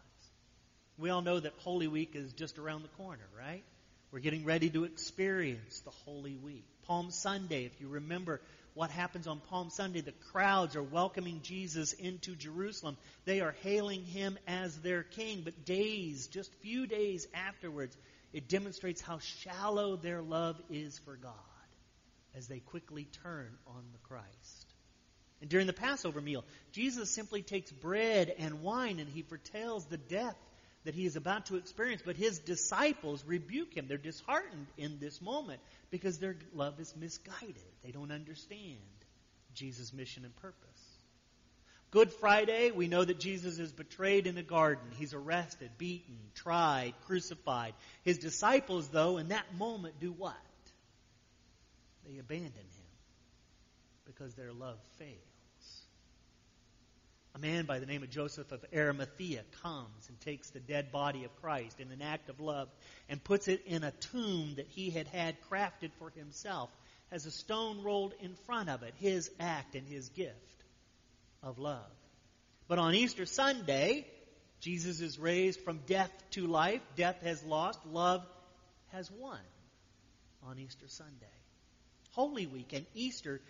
We 0.99 1.09
all 1.09 1.23
know 1.23 1.41
that 1.41 1.55
Holy 1.61 1.89
Week 1.89 2.11
is 2.15 2.35
just 2.35 2.59
around 2.59 2.83
the 2.83 3.03
corner, 3.03 3.25
right? 3.39 3.63
We're 4.11 4.21
getting 4.21 4.45
ready 4.45 4.69
to 4.71 4.85
experience 4.85 5.81
the 5.81 5.91
Holy 6.05 6.37
Week. 6.37 6.65
Palm 6.87 7.11
Sunday, 7.11 7.65
if 7.65 7.81
you 7.81 7.89
remember 7.89 8.43
what 8.75 8.91
happens 8.91 9.27
on 9.27 9.41
Palm 9.51 9.71
Sunday. 9.71 10.01
The 10.01 10.13
crowds 10.33 10.77
are 10.77 10.83
welcoming 10.83 11.41
Jesus 11.43 11.93
into 11.93 12.35
Jerusalem. 12.35 12.97
They 13.25 13.41
are 13.41 13.55
hailing 13.63 14.05
him 14.05 14.39
as 14.47 14.77
their 14.79 15.03
king. 15.03 15.43
But 15.45 15.65
days, 15.65 16.27
just 16.29 16.53
few 16.63 16.87
days 16.87 17.27
afterwards, 17.35 17.97
it 18.33 18.49
demonstrates 18.49 19.01
how 19.01 19.19
shallow 19.19 19.97
their 19.97 20.23
love 20.23 20.61
is 20.71 20.99
for 21.01 21.17
God 21.17 21.33
as 22.35 22.49
they 22.49 22.61
quickly 22.61 23.07
turn 23.23 23.51
on 23.67 23.85
the 23.93 23.99
Christ. 24.09 24.62
And 25.43 25.51
during 25.51 25.67
the 25.67 25.73
Passover 25.73 26.21
meal, 26.21 26.45
Jesus 26.71 27.11
simply 27.11 27.43
takes 27.43 27.73
bread 27.73 28.33
and 28.39 28.63
wine 28.63 29.01
and 29.01 29.09
he 29.09 29.23
foretells 29.23 29.85
the 29.87 29.99
death 29.99 30.37
that 30.85 30.95
he 30.95 31.05
is 31.05 31.17
about 31.17 31.47
to 31.47 31.57
experience. 31.57 32.01
But 32.05 32.17
his 32.17 32.39
disciples 32.39 33.25
rebuke 33.27 33.77
him. 33.77 33.87
They're 33.89 33.99
disheartened 33.99 34.69
in 34.79 35.01
this 35.01 35.21
moment 35.21 35.61
because 35.91 36.19
their 36.19 36.37
love 36.55 36.79
is 36.79 36.95
misguided. 36.97 37.57
They 37.83 37.91
don't 37.91 38.13
understand 38.13 38.79
Jesus' 39.53 39.93
mission 39.93 40.25
and 40.25 40.35
purpose. 40.37 40.57
Good 41.91 42.13
Friday, 42.13 42.71
we 42.71 42.87
know 42.87 43.05
that 43.05 43.19
Jesus 43.19 43.59
is 43.59 43.73
betrayed 43.73 44.29
in 44.29 44.37
the 44.37 44.45
garden. 44.45 44.85
He's 44.97 45.13
arrested, 45.13 45.71
beaten, 45.77 46.17
tried, 46.37 46.95
crucified. 47.07 47.75
His 48.05 48.19
disciples, 48.19 48.89
though, 48.89 49.19
in 49.19 49.29
that 49.29 49.57
moment 49.59 49.99
do 49.99 50.13
what? 50.13 50.37
They 52.09 52.19
abandon 52.19 52.53
him 52.53 52.83
because 54.07 54.35
their 54.35 54.53
love 54.53 54.79
fails. 54.99 55.32
A 57.35 57.39
man 57.39 57.65
by 57.65 57.79
the 57.79 57.87
name 57.87 58.03
of 58.03 58.11
Joseph 58.11 58.53
of 58.53 58.65
Arimathea 58.75 59.43
comes 59.63 60.09
and 60.09 60.21
takes 60.21 60.51
the 60.51 60.61
dead 60.61 60.93
body 60.93 61.25
of 61.25 61.35
Christ 61.41 61.81
in 61.81 61.91
an 61.91 62.03
act 62.03 62.29
of 62.29 62.41
love 62.41 62.69
and 63.09 63.25
puts 63.25 63.49
it 63.49 63.63
in 63.67 63.85
a 63.85 63.91
tomb 63.91 64.55
that 64.57 64.69
he 64.69 64.91
had 64.91 65.07
had 65.07 65.37
crafted 65.51 65.93
for 65.99 66.11
himself, 66.11 66.71
has 67.11 67.25
a 67.25 67.31
stone 67.31 67.83
rolled 67.83 68.13
in 68.21 68.35
front 68.47 68.69
of 68.69 68.83
it, 68.83 68.93
his 68.99 69.31
act 69.41 69.75
and 69.75 69.89
his 69.89 70.11
gift 70.11 70.65
of 71.43 71.59
love. 71.59 71.91
But 72.69 72.79
on 72.79 72.95
Easter 72.95 73.25
Sunday, 73.25 74.07
Jesus 74.61 75.01
is 75.01 75.19
raised 75.19 75.61
from 75.61 75.81
death 75.87 76.13
to 76.33 76.47
life. 76.47 76.83
Death 76.97 77.23
has 77.23 77.43
lost, 77.43 77.81
love 77.87 78.25
has 78.93 79.11
won 79.11 79.41
on 80.43 80.59
Easter 80.59 80.87
Sunday. 80.87 81.27
Holy 82.13 82.47
Week 82.47 82.73
and 82.75 82.85
Easter 82.95 83.41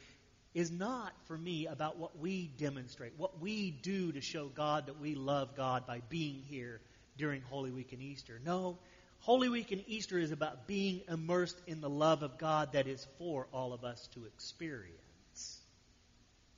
is 0.54 0.70
not 0.70 1.12
for 1.26 1.36
me 1.36 1.66
about 1.66 1.98
what 1.98 2.18
we 2.18 2.50
demonstrate, 2.58 3.12
what 3.16 3.40
we 3.40 3.70
do 3.70 4.12
to 4.12 4.20
show 4.20 4.48
God 4.48 4.86
that 4.86 5.00
we 5.00 5.14
love 5.14 5.56
God 5.56 5.86
by 5.86 6.02
being 6.08 6.42
here 6.48 6.80
during 7.16 7.40
Holy 7.42 7.70
Week 7.70 7.92
and 7.92 8.02
Easter. 8.02 8.40
No, 8.44 8.78
Holy 9.20 9.48
Week 9.48 9.72
and 9.72 9.82
Easter 9.86 10.18
is 10.18 10.32
about 10.32 10.66
being 10.66 11.02
immersed 11.08 11.58
in 11.66 11.80
the 11.80 11.88
love 11.88 12.22
of 12.22 12.38
God 12.38 12.72
that 12.72 12.86
is 12.86 13.06
for 13.18 13.46
all 13.52 13.72
of 13.72 13.84
us 13.84 14.08
to 14.14 14.24
experience, 14.26 15.60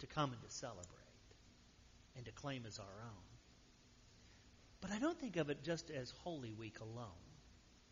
to 0.00 0.06
come 0.06 0.32
and 0.32 0.42
to 0.42 0.50
celebrate, 0.50 0.88
and 2.16 2.24
to 2.24 2.32
claim 2.32 2.64
as 2.66 2.78
our 2.78 2.86
own. 3.02 3.24
But 4.80 4.90
I 4.90 4.98
don't 4.98 5.18
think 5.18 5.36
of 5.36 5.50
it 5.50 5.62
just 5.62 5.90
as 5.90 6.12
Holy 6.24 6.52
Week 6.52 6.80
alone, 6.80 7.06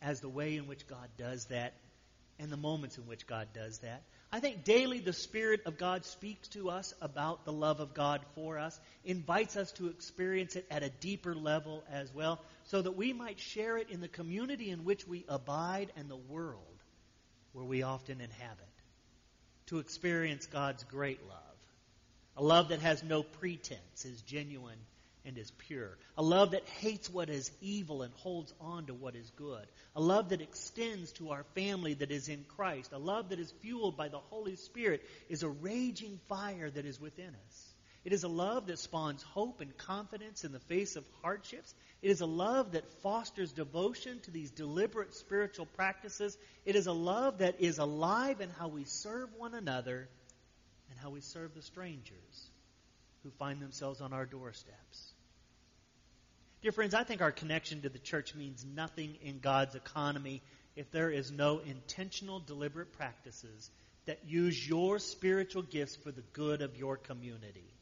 as 0.01 0.21
the 0.21 0.29
way 0.29 0.57
in 0.57 0.67
which 0.67 0.87
God 0.87 1.09
does 1.17 1.45
that 1.47 1.75
and 2.39 2.51
the 2.51 2.57
moments 2.57 2.99
in 2.99 3.07
which 3.07 3.27
God 3.27 3.49
does 3.55 3.79
that. 3.79 4.03
I 4.35 4.41
think 4.41 4.65
daily 4.65 4.99
the 4.99 5.13
Spirit 5.13 5.61
of 5.67 5.77
God 5.77 6.07
speaks 6.07 6.49
to 6.49 6.71
us 6.71 6.95
about 7.03 7.45
the 7.45 7.53
love 7.53 7.81
of 7.81 7.93
God 7.93 8.23
for 8.35 8.59
us, 8.59 8.81
invites 9.05 9.59
us 9.59 9.71
to 9.73 9.89
experience 9.89 10.57
it 10.57 10.67
at 10.71 10.83
a 10.83 10.89
deeper 10.89 11.35
level 11.35 11.85
as 11.93 12.13
well, 12.15 12.41
so 12.65 12.81
that 12.81 12.97
we 12.97 13.13
might 13.13 13.39
share 13.39 13.77
it 13.77 13.91
in 13.91 14.01
the 14.01 14.09
community 14.09 14.71
in 14.71 14.85
which 14.85 15.07
we 15.07 15.27
abide 15.29 15.93
and 15.97 16.09
the 16.09 16.17
world 16.17 16.65
where 17.53 17.65
we 17.65 17.83
often 17.83 18.23
inhabit. 18.23 18.69
To 19.67 19.81
experience 19.81 20.47
God's 20.47 20.85
great 20.85 21.21
love. 21.29 21.39
A 22.39 22.43
love 22.43 22.71
that 22.71 22.81
has 22.81 23.03
no 23.03 23.23
pretense, 23.23 24.07
is 24.07 24.23
genuine 24.23 24.79
and 25.25 25.39
is 25.39 25.51
pure. 25.53 25.97
A 26.17 26.23
love 26.23 26.53
that 26.53 26.69
hates 26.81 27.09
what 27.09 27.31
is 27.31 27.51
evil 27.61 28.03
and 28.03 28.13
holds 28.15 28.53
on 28.61 28.87
to 28.87 28.95
what 28.95 29.15
is 29.15 29.31
good. 29.37 29.67
A 29.95 30.01
love 30.01 30.31
that 30.31 30.41
extends 30.41 31.13
to 31.13 31.31
our 31.31 31.45
family 31.55 31.95
that 31.95 32.11
is 32.11 32.29
in 32.29 32.45
Christ. 32.57 32.93
A 32.93 32.99
love 32.99 33.29
that 33.29 33.39
is 33.39 33.53
fueled 33.61 33.97
by 33.97 34.09
the 34.09 34.19
Holy 34.19 34.57
Spirit 34.57 35.03
is 35.29 35.43
a 35.43 35.49
raging 35.49 36.19
fire 36.29 36.71
that 36.71 36.87
is 36.87 37.01
within 37.01 37.35
us. 37.47 37.73
It 38.05 38.13
is 38.13 38.25
a 38.25 38.29
love 38.29 38.67
that 38.67 38.81
spawns 38.81 39.23
hope 39.23 39.61
and 39.61 39.77
confidence 39.77 40.43
in 40.43 40.51
the 40.51 40.59
face 40.59 40.97
of 40.97 41.05
hardships. 41.23 41.73
It 42.03 42.11
is 42.11 42.21
a 42.21 42.27
love 42.27 42.73
that 42.73 42.91
fosters 43.01 43.53
devotion 43.53 44.19
to 44.25 44.33
these 44.33 44.51
deliberate 44.51 45.15
spiritual 45.15 45.67
practices. 45.67 46.37
It 46.65 46.75
is 46.75 46.89
a 46.89 46.93
love 46.93 47.39
that 47.39 47.61
is 47.61 47.79
alive 47.79 48.41
in 48.41 48.51
how 48.51 48.67
we 48.67 48.85
serve 48.85 49.29
one 49.37 49.55
another 49.55 50.09
and 50.91 50.99
how 50.99 51.11
we 51.11 51.21
serve 51.21 51.55
the 51.55 51.63
strangers 51.63 52.51
who 53.23 53.31
find 53.31 53.61
themselves 53.61 54.01
on 54.01 54.13
our 54.13 54.27
doorsteps. 54.27 55.12
Dear 56.63 56.71
friends, 56.71 56.95
I 56.95 57.03
think 57.03 57.21
our 57.21 57.33
connection 57.33 57.83
to 57.83 57.89
the 57.89 57.99
church 57.99 58.37
means 58.37 58.65
nothing 58.65 59.17
in 59.21 59.41
God's 59.41 59.75
economy 59.75 60.43
if 60.77 60.93
there 60.93 61.11
is 61.11 61.33
no 61.33 61.59
intentional, 61.59 62.39
deliberate 62.39 62.93
practices 62.93 63.69
that 64.07 64.21
use 64.29 64.69
your 64.69 65.01
spiritual 65.01 65.63
gifts 65.63 65.97
for 65.97 66.13
the 66.13 66.23
good 66.33 66.63
of 66.63 66.77
your 66.77 66.97
community 66.97 67.75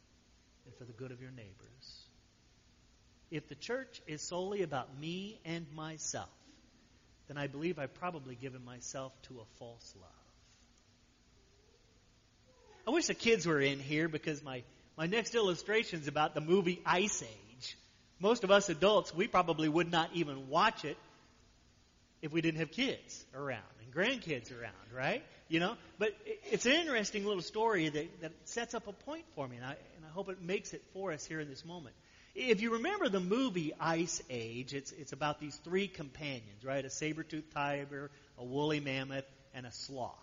and 0.64 0.74
for 0.76 0.84
the 0.84 0.94
good 0.94 1.12
of 1.12 1.20
your 1.20 1.30
neighbors. 1.30 2.06
If 3.30 3.50
the 3.50 3.54
church 3.54 4.00
is 4.06 4.22
solely 4.22 4.62
about 4.62 4.98
me 4.98 5.38
and 5.44 5.66
myself, 5.74 6.30
then 7.28 7.36
I 7.36 7.48
believe 7.48 7.78
I've 7.78 7.94
probably 7.94 8.34
given 8.34 8.64
myself 8.64 9.12
to 9.24 9.40
a 9.40 9.58
false 9.58 9.94
love. 10.00 10.10
I 12.88 12.92
wish 12.92 13.08
the 13.08 13.14
kids 13.14 13.46
were 13.46 13.60
in 13.60 13.78
here 13.78 14.08
because 14.08 14.42
my, 14.42 14.62
my 14.96 15.04
next 15.04 15.34
illustration 15.34 16.00
is 16.00 16.08
about 16.08 16.34
the 16.34 16.40
movie 16.40 16.80
Ice 16.86 17.22
Age 17.22 17.49
most 18.20 18.44
of 18.44 18.50
us 18.50 18.68
adults, 18.68 19.14
we 19.14 19.26
probably 19.26 19.68
would 19.68 19.90
not 19.90 20.10
even 20.14 20.48
watch 20.48 20.84
it 20.84 20.96
if 22.22 22.32
we 22.32 22.40
didn't 22.40 22.60
have 22.60 22.70
kids 22.70 23.24
around 23.34 23.62
and 23.82 23.92
grandkids 23.92 24.52
around, 24.52 24.74
right? 24.94 25.22
You 25.48 25.60
know, 25.60 25.76
but 25.98 26.10
it's 26.50 26.66
an 26.66 26.72
interesting 26.72 27.24
little 27.24 27.42
story 27.42 27.88
that, 27.88 28.20
that 28.20 28.32
sets 28.44 28.74
up 28.74 28.86
a 28.86 28.92
point 28.92 29.24
for 29.34 29.48
me, 29.48 29.56
and 29.56 29.64
I, 29.64 29.70
and 29.96 30.04
I 30.06 30.12
hope 30.12 30.28
it 30.28 30.40
makes 30.42 30.72
it 30.74 30.82
for 30.92 31.12
us 31.12 31.24
here 31.24 31.40
in 31.40 31.48
this 31.48 31.64
moment. 31.64 31.94
If 32.34 32.60
you 32.62 32.74
remember 32.74 33.08
the 33.08 33.20
movie 33.20 33.72
Ice 33.80 34.22
Age, 34.30 34.72
it's, 34.74 34.92
it's 34.92 35.12
about 35.12 35.40
these 35.40 35.56
three 35.64 35.88
companions, 35.88 36.64
right? 36.64 36.84
A 36.84 36.90
saber-toothed 36.90 37.52
tiger, 37.52 38.10
a 38.38 38.44
woolly 38.44 38.78
mammoth, 38.78 39.24
and 39.52 39.66
a 39.66 39.72
sloth. 39.72 40.14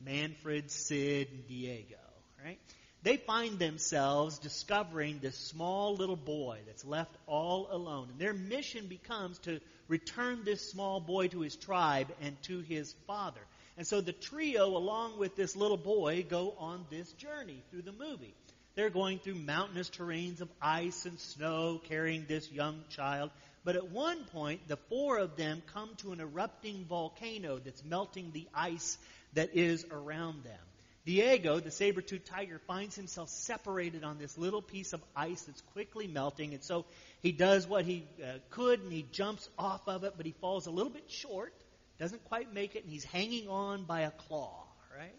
Manfred, 0.00 0.70
Sid, 0.70 1.28
and 1.30 1.46
Diego, 1.46 1.96
right? 2.42 2.58
They 3.02 3.16
find 3.16 3.58
themselves 3.58 4.38
discovering 4.38 5.20
this 5.20 5.36
small 5.36 5.96
little 5.96 6.16
boy 6.16 6.58
that's 6.66 6.84
left 6.84 7.16
all 7.26 7.68
alone. 7.70 8.08
And 8.10 8.18
their 8.18 8.34
mission 8.34 8.86
becomes 8.86 9.38
to 9.40 9.60
return 9.88 10.44
this 10.44 10.70
small 10.70 11.00
boy 11.00 11.28
to 11.28 11.40
his 11.40 11.56
tribe 11.56 12.08
and 12.20 12.40
to 12.42 12.60
his 12.60 12.94
father. 13.06 13.40
And 13.78 13.86
so 13.86 14.02
the 14.02 14.12
trio, 14.12 14.76
along 14.76 15.18
with 15.18 15.34
this 15.34 15.56
little 15.56 15.78
boy, 15.78 16.26
go 16.28 16.54
on 16.58 16.84
this 16.90 17.10
journey 17.12 17.62
through 17.70 17.82
the 17.82 17.92
movie. 17.92 18.34
They're 18.74 18.90
going 18.90 19.18
through 19.18 19.36
mountainous 19.36 19.88
terrains 19.88 20.40
of 20.40 20.48
ice 20.60 21.06
and 21.06 21.18
snow, 21.18 21.80
carrying 21.88 22.26
this 22.26 22.50
young 22.52 22.84
child. 22.90 23.30
But 23.64 23.76
at 23.76 23.90
one 23.90 24.24
point, 24.24 24.68
the 24.68 24.76
four 24.76 25.18
of 25.18 25.36
them 25.36 25.62
come 25.72 25.90
to 25.98 26.12
an 26.12 26.20
erupting 26.20 26.84
volcano 26.88 27.58
that's 27.58 27.84
melting 27.84 28.30
the 28.32 28.46
ice 28.54 28.96
that 29.34 29.56
is 29.56 29.86
around 29.90 30.44
them. 30.44 30.69
Diego, 31.10 31.58
the 31.58 31.72
saber-toothed 31.72 32.24
tiger, 32.26 32.60
finds 32.68 32.94
himself 32.94 33.30
separated 33.30 34.04
on 34.04 34.18
this 34.18 34.38
little 34.38 34.62
piece 34.62 34.92
of 34.92 35.02
ice 35.16 35.42
that's 35.42 35.60
quickly 35.72 36.06
melting, 36.06 36.54
and 36.54 36.62
so 36.62 36.84
he 37.20 37.32
does 37.32 37.66
what 37.66 37.84
he 37.84 38.06
uh, 38.22 38.34
could, 38.50 38.78
and 38.78 38.92
he 38.92 39.04
jumps 39.10 39.48
off 39.58 39.88
of 39.88 40.04
it, 40.04 40.14
but 40.16 40.24
he 40.24 40.30
falls 40.30 40.68
a 40.68 40.70
little 40.70 40.92
bit 40.92 41.10
short, 41.10 41.52
doesn't 41.98 42.24
quite 42.26 42.54
make 42.54 42.76
it, 42.76 42.84
and 42.84 42.92
he's 42.92 43.02
hanging 43.02 43.48
on 43.48 43.82
by 43.82 44.02
a 44.02 44.12
claw, 44.12 44.62
right? 44.96 45.16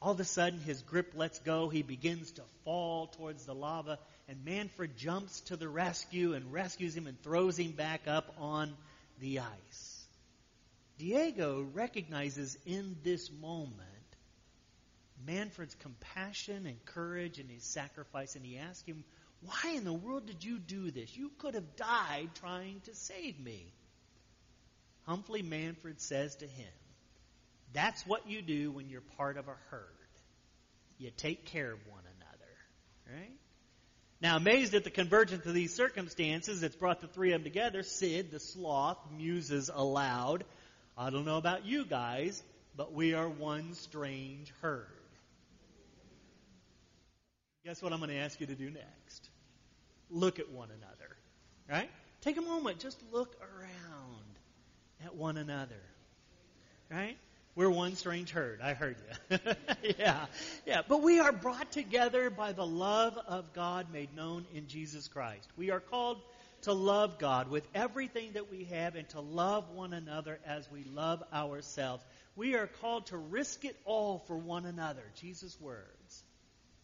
All 0.00 0.12
of 0.12 0.20
a 0.20 0.24
sudden, 0.24 0.60
his 0.60 0.80
grip 0.80 1.12
lets 1.14 1.38
go. 1.40 1.68
He 1.68 1.82
begins 1.82 2.30
to 2.32 2.42
fall 2.64 3.08
towards 3.08 3.44
the 3.44 3.54
lava, 3.54 3.98
and 4.30 4.42
Manfred 4.46 4.96
jumps 4.96 5.40
to 5.42 5.56
the 5.56 5.68
rescue 5.68 6.32
and 6.32 6.54
rescues 6.54 6.96
him 6.96 7.06
and 7.06 7.22
throws 7.22 7.58
him 7.58 7.72
back 7.72 8.08
up 8.08 8.34
on 8.38 8.72
the 9.20 9.40
ice. 9.40 10.06
Diego 10.96 11.66
recognizes 11.74 12.56
in 12.64 12.96
this 13.04 13.30
moment 13.30 13.91
Manfred's 15.26 15.74
compassion 15.76 16.66
and 16.66 16.84
courage 16.84 17.38
and 17.38 17.50
his 17.50 17.64
sacrifice, 17.64 18.36
and 18.36 18.44
he 18.44 18.58
asked 18.58 18.86
him, 18.86 19.04
Why 19.40 19.72
in 19.74 19.84
the 19.84 19.92
world 19.92 20.26
did 20.26 20.44
you 20.44 20.58
do 20.58 20.90
this? 20.90 21.16
You 21.16 21.30
could 21.38 21.54
have 21.54 21.76
died 21.76 22.30
trying 22.34 22.80
to 22.86 22.94
save 22.94 23.38
me. 23.38 23.72
Humbly, 25.06 25.42
Manfred 25.42 26.00
says 26.00 26.36
to 26.36 26.46
him, 26.46 26.72
That's 27.72 28.06
what 28.06 28.28
you 28.28 28.42
do 28.42 28.70
when 28.70 28.88
you're 28.88 29.00
part 29.16 29.36
of 29.36 29.48
a 29.48 29.56
herd. 29.70 29.86
You 30.98 31.10
take 31.16 31.46
care 31.46 31.72
of 31.72 31.78
one 31.88 32.04
another. 32.04 33.18
Right? 33.18 33.36
Now, 34.20 34.36
amazed 34.36 34.74
at 34.74 34.84
the 34.84 34.90
convergence 34.90 35.44
of 35.46 35.54
these 35.54 35.74
circumstances 35.74 36.60
that's 36.60 36.76
brought 36.76 37.00
the 37.00 37.08
three 37.08 37.32
of 37.32 37.40
them 37.40 37.44
together, 37.44 37.82
Sid, 37.82 38.30
the 38.30 38.38
sloth, 38.38 38.98
muses 39.10 39.68
aloud, 39.74 40.44
I 40.96 41.10
don't 41.10 41.24
know 41.24 41.38
about 41.38 41.66
you 41.66 41.84
guys, 41.84 42.40
but 42.76 42.92
we 42.92 43.14
are 43.14 43.28
one 43.28 43.74
strange 43.74 44.52
herd. 44.60 44.86
Guess 47.72 47.80
what 47.80 47.94
I'm 47.94 48.00
going 48.00 48.10
to 48.10 48.18
ask 48.18 48.38
you 48.38 48.46
to 48.48 48.54
do 48.54 48.68
next? 48.68 49.30
Look 50.10 50.38
at 50.38 50.50
one 50.50 50.68
another. 50.68 51.16
Right? 51.70 51.88
Take 52.20 52.36
a 52.36 52.42
moment, 52.42 52.80
just 52.80 53.02
look 53.10 53.34
around 53.40 55.06
at 55.06 55.14
one 55.14 55.38
another. 55.38 55.80
Right? 56.90 57.16
We're 57.54 57.70
one 57.70 57.96
strange 57.96 58.30
herd. 58.30 58.60
I 58.60 58.74
heard 58.74 58.96
you. 59.30 59.38
yeah. 59.98 60.26
Yeah. 60.66 60.82
But 60.86 61.00
we 61.00 61.18
are 61.20 61.32
brought 61.32 61.72
together 61.72 62.28
by 62.28 62.52
the 62.52 62.66
love 62.66 63.16
of 63.26 63.54
God 63.54 63.90
made 63.90 64.14
known 64.14 64.44
in 64.52 64.66
Jesus 64.66 65.08
Christ. 65.08 65.48
We 65.56 65.70
are 65.70 65.80
called 65.80 66.18
to 66.62 66.74
love 66.74 67.18
God 67.18 67.48
with 67.48 67.66
everything 67.74 68.32
that 68.34 68.50
we 68.50 68.64
have 68.64 68.96
and 68.96 69.08
to 69.10 69.20
love 69.22 69.70
one 69.70 69.94
another 69.94 70.38
as 70.44 70.70
we 70.70 70.84
love 70.84 71.22
ourselves. 71.32 72.04
We 72.36 72.54
are 72.54 72.66
called 72.66 73.06
to 73.06 73.16
risk 73.16 73.64
it 73.64 73.76
all 73.86 74.18
for 74.26 74.36
one 74.36 74.66
another. 74.66 75.04
Jesus' 75.14 75.58
words. 75.58 76.01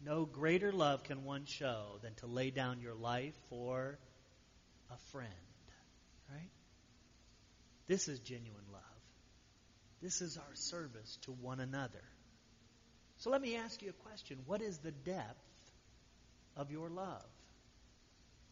No 0.04 0.24
greater 0.24 0.72
love 0.72 1.02
can 1.04 1.24
one 1.24 1.44
show 1.44 1.98
than 2.02 2.14
to 2.16 2.26
lay 2.26 2.50
down 2.50 2.80
your 2.80 2.94
life 2.94 3.34
for 3.50 3.98
a 4.90 4.96
friend. 5.10 5.28
Right? 6.32 6.50
This 7.86 8.08
is 8.08 8.20
genuine 8.20 8.64
love. 8.72 8.82
This 10.00 10.20
is 10.20 10.36
our 10.36 10.54
service 10.54 11.18
to 11.22 11.32
one 11.32 11.58
another. 11.58 12.04
So 13.18 13.30
let 13.30 13.42
me 13.42 13.56
ask 13.56 13.82
you 13.82 13.90
a 13.90 14.04
question. 14.08 14.38
What 14.46 14.62
is 14.62 14.78
the 14.78 14.92
depth 14.92 15.42
of 16.56 16.70
your 16.70 16.88
love? 16.88 17.24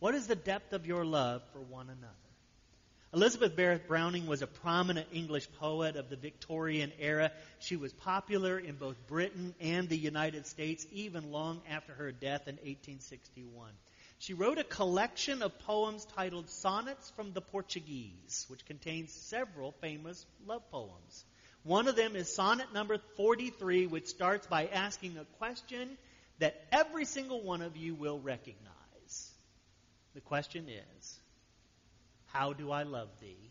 What 0.00 0.14
is 0.14 0.26
the 0.26 0.34
depth 0.34 0.72
of 0.72 0.86
your 0.86 1.04
love 1.04 1.42
for 1.52 1.60
one 1.60 1.88
another? 1.88 2.25
Elizabeth 3.16 3.56
Barrett 3.56 3.88
Browning 3.88 4.26
was 4.26 4.42
a 4.42 4.46
prominent 4.46 5.06
English 5.10 5.50
poet 5.58 5.96
of 5.96 6.10
the 6.10 6.16
Victorian 6.16 6.92
era. 6.98 7.32
She 7.60 7.76
was 7.76 7.90
popular 7.90 8.58
in 8.58 8.74
both 8.74 9.06
Britain 9.06 9.54
and 9.58 9.88
the 9.88 9.96
United 9.96 10.46
States 10.46 10.86
even 10.92 11.32
long 11.32 11.62
after 11.66 11.94
her 11.94 12.12
death 12.12 12.42
in 12.46 12.56
1861. 12.56 13.70
She 14.18 14.34
wrote 14.34 14.58
a 14.58 14.64
collection 14.64 15.40
of 15.40 15.58
poems 15.60 16.04
titled 16.14 16.50
Sonnets 16.50 17.08
from 17.16 17.32
the 17.32 17.40
Portuguese, 17.40 18.44
which 18.48 18.66
contains 18.66 19.14
several 19.14 19.72
famous 19.80 20.26
love 20.46 20.70
poems. 20.70 21.24
One 21.62 21.88
of 21.88 21.96
them 21.96 22.16
is 22.16 22.34
sonnet 22.34 22.74
number 22.74 22.98
43, 23.16 23.86
which 23.86 24.08
starts 24.08 24.46
by 24.46 24.66
asking 24.66 25.16
a 25.16 25.24
question 25.38 25.96
that 26.38 26.62
every 26.70 27.06
single 27.06 27.42
one 27.42 27.62
of 27.62 27.78
you 27.78 27.94
will 27.94 28.18
recognize. 28.18 29.32
The 30.12 30.20
question 30.20 30.68
is, 30.68 31.18
How 32.26 32.52
do 32.52 32.70
I 32.70 32.82
love 32.82 33.08
thee? 33.20 33.50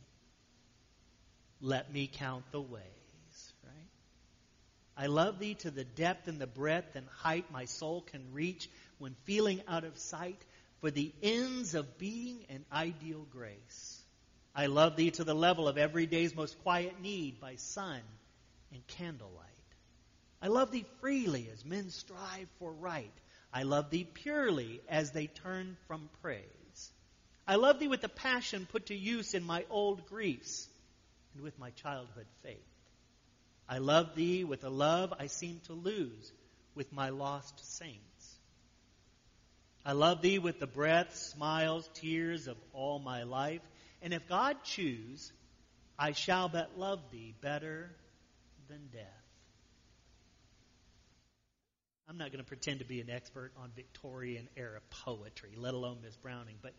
Let 1.61 1.91
me 1.91 2.07
count 2.07 2.43
the 2.51 2.61
ways, 2.61 3.53
right? 3.63 3.89
I 4.97 5.07
love 5.07 5.39
thee 5.39 5.55
to 5.55 5.71
the 5.71 5.83
depth 5.83 6.27
and 6.27 6.39
the 6.39 6.47
breadth 6.47 6.95
and 6.95 7.07
height 7.07 7.51
my 7.51 7.65
soul 7.65 8.01
can 8.01 8.33
reach 8.33 8.69
when 8.97 9.15
feeling 9.23 9.61
out 9.67 9.83
of 9.83 9.97
sight 9.97 10.41
for 10.81 10.91
the 10.91 11.11
ends 11.23 11.73
of 11.73 11.97
being 11.97 12.45
and 12.49 12.63
ideal 12.71 13.25
grace. 13.31 14.01
I 14.53 14.67
love 14.67 14.95
thee 14.95 15.11
to 15.11 15.23
the 15.23 15.33
level 15.33 15.67
of 15.67 15.77
every 15.77 16.05
day's 16.05 16.35
most 16.35 16.61
quiet 16.63 17.01
need 17.01 17.41
by 17.41 17.55
sun 17.55 18.01
and 18.71 18.85
candlelight. 18.87 19.49
I 20.41 20.47
love 20.47 20.71
thee 20.71 20.85
freely 21.01 21.49
as 21.51 21.65
men 21.65 21.89
strive 21.89 22.47
for 22.59 22.71
right. 22.71 23.11
I 23.51 23.63
love 23.63 23.89
thee 23.89 24.07
purely 24.13 24.81
as 24.87 25.11
they 25.11 25.27
turn 25.27 25.75
from 25.87 26.09
praise. 26.21 26.43
I 27.47 27.55
love 27.55 27.79
thee 27.79 27.87
with 27.87 28.01
the 28.01 28.09
passion 28.09 28.67
put 28.71 28.87
to 28.87 28.95
use 28.95 29.33
in 29.33 29.43
my 29.43 29.65
old 29.69 30.07
griefs 30.07 30.67
and 31.33 31.43
with 31.43 31.59
my 31.59 31.69
childhood 31.71 32.25
faith. 32.43 32.57
I 33.67 33.79
love 33.79 34.15
thee 34.15 34.43
with 34.43 34.63
a 34.63 34.69
love 34.69 35.13
I 35.19 35.27
seem 35.27 35.59
to 35.65 35.73
lose 35.73 36.31
with 36.75 36.91
my 36.91 37.09
lost 37.09 37.77
saints. 37.77 38.35
I 39.85 39.91
love 39.91 40.21
thee 40.21 40.39
with 40.39 40.59
the 40.59 40.67
breath, 40.67 41.15
smiles, 41.15 41.87
tears 41.93 42.47
of 42.47 42.57
all 42.73 42.97
my 42.99 43.23
life. 43.23 43.61
And 44.01 44.13
if 44.13 44.27
God 44.27 44.57
choose, 44.63 45.31
I 45.97 46.13
shall 46.13 46.49
but 46.49 46.77
love 46.77 46.99
thee 47.11 47.35
better 47.41 47.91
than 48.67 48.89
death. 48.91 49.03
I'm 52.07 52.17
not 52.17 52.31
going 52.31 52.43
to 52.43 52.47
pretend 52.47 52.79
to 52.79 52.85
be 52.85 53.01
an 53.01 53.09
expert 53.09 53.51
on 53.57 53.71
Victorian 53.75 54.47
era 54.55 54.79
poetry, 55.05 55.51
let 55.55 55.73
alone 55.73 55.97
Miss 56.03 56.15
Browning, 56.17 56.55
but 56.61 56.73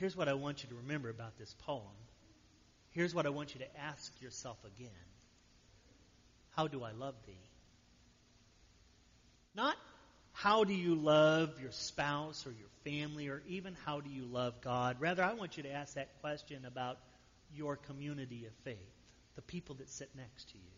here's 0.00 0.16
what 0.16 0.28
I 0.28 0.34
want 0.34 0.62
you 0.64 0.70
to 0.70 0.74
remember 0.76 1.10
about 1.10 1.38
this 1.38 1.54
poem. 1.66 1.82
Here's 2.90 3.14
what 3.14 3.26
I 3.26 3.28
want 3.28 3.54
you 3.54 3.60
to 3.60 3.80
ask 3.80 4.10
yourself 4.20 4.56
again 4.64 4.90
How 6.56 6.66
do 6.66 6.82
I 6.82 6.90
love 6.92 7.14
thee? 7.26 7.46
Not 9.54 9.76
how 10.32 10.64
do 10.64 10.72
you 10.72 10.94
love 10.94 11.60
your 11.60 11.72
spouse 11.72 12.46
or 12.46 12.50
your 12.50 12.68
family 12.84 13.28
or 13.28 13.42
even 13.46 13.76
how 13.84 14.00
do 14.00 14.08
you 14.08 14.24
love 14.24 14.60
God? 14.62 14.96
Rather, 14.98 15.22
I 15.22 15.34
want 15.34 15.58
you 15.58 15.64
to 15.64 15.70
ask 15.70 15.94
that 15.94 16.08
question 16.22 16.64
about 16.64 16.98
your 17.54 17.76
community 17.76 18.46
of 18.46 18.52
faith, 18.64 18.78
the 19.36 19.42
people 19.42 19.74
that 19.76 19.90
sit 19.90 20.08
next 20.16 20.48
to 20.50 20.54
you. 20.56 20.72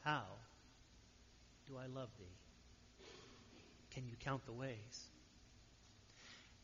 How 0.00 0.22
do 1.68 1.76
I 1.76 1.86
love 1.86 2.08
thee? 2.18 3.04
Can 3.90 4.06
you 4.06 4.14
count 4.20 4.46
the 4.46 4.52
ways? 4.52 5.10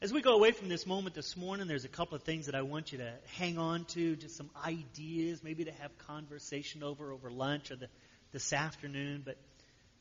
As 0.00 0.12
we 0.12 0.22
go 0.22 0.34
away 0.34 0.52
from 0.52 0.68
this 0.68 0.86
moment 0.86 1.16
this 1.16 1.36
morning, 1.36 1.66
there's 1.66 1.84
a 1.84 1.88
couple 1.88 2.14
of 2.14 2.22
things 2.22 2.46
that 2.46 2.54
I 2.54 2.62
want 2.62 2.92
you 2.92 2.98
to 2.98 3.12
hang 3.36 3.58
on 3.58 3.84
to, 3.86 4.14
just 4.14 4.36
some 4.36 4.48
ideas, 4.64 5.42
maybe 5.42 5.64
to 5.64 5.72
have 5.72 5.90
conversation 6.06 6.84
over 6.84 7.10
over 7.10 7.32
lunch 7.32 7.72
or 7.72 7.76
the, 7.76 7.88
this 8.30 8.52
afternoon. 8.52 9.22
But 9.24 9.38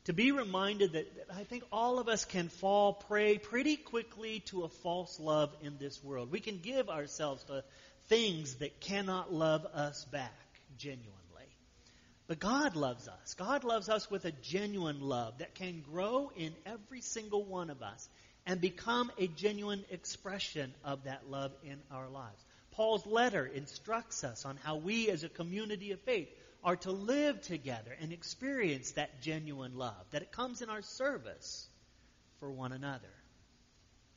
to 0.04 0.12
be 0.12 0.30
reminded 0.30 0.92
that, 0.92 1.16
that 1.16 1.36
I 1.36 1.42
think 1.42 1.64
all 1.72 1.98
of 1.98 2.06
us 2.08 2.24
can 2.24 2.48
fall 2.48 2.92
prey 2.92 3.38
pretty 3.38 3.74
quickly 3.74 4.38
to 4.46 4.62
a 4.62 4.68
false 4.68 5.18
love 5.18 5.52
in 5.62 5.78
this 5.78 6.00
world. 6.04 6.30
We 6.30 6.38
can 6.38 6.60
give 6.60 6.88
ourselves 6.88 7.42
to 7.44 7.64
things 8.06 8.54
that 8.58 8.78
cannot 8.78 9.32
love 9.32 9.66
us 9.66 10.04
back 10.04 10.38
genuinely. 10.76 11.18
But 12.28 12.38
God 12.38 12.76
loves 12.76 13.08
us. 13.08 13.34
God 13.34 13.64
loves 13.64 13.88
us 13.88 14.08
with 14.08 14.26
a 14.26 14.32
genuine 14.42 15.00
love 15.00 15.38
that 15.38 15.56
can 15.56 15.80
grow 15.80 16.30
in 16.36 16.54
every 16.66 17.00
single 17.00 17.42
one 17.42 17.70
of 17.70 17.82
us 17.82 18.08
and 18.48 18.62
become 18.62 19.12
a 19.18 19.26
genuine 19.26 19.84
expression 19.90 20.72
of 20.82 21.04
that 21.04 21.28
love 21.28 21.52
in 21.62 21.78
our 21.92 22.08
lives. 22.08 22.42
Paul's 22.72 23.04
letter 23.06 23.44
instructs 23.44 24.24
us 24.24 24.46
on 24.46 24.56
how 24.64 24.76
we 24.76 25.10
as 25.10 25.22
a 25.22 25.28
community 25.28 25.92
of 25.92 26.00
faith 26.00 26.28
are 26.64 26.76
to 26.76 26.90
live 26.90 27.42
together 27.42 27.94
and 28.00 28.10
experience 28.10 28.92
that 28.92 29.20
genuine 29.20 29.76
love, 29.76 30.02
that 30.12 30.22
it 30.22 30.32
comes 30.32 30.62
in 30.62 30.70
our 30.70 30.80
service 30.80 31.68
for 32.40 32.50
one 32.50 32.72
another. 32.72 33.12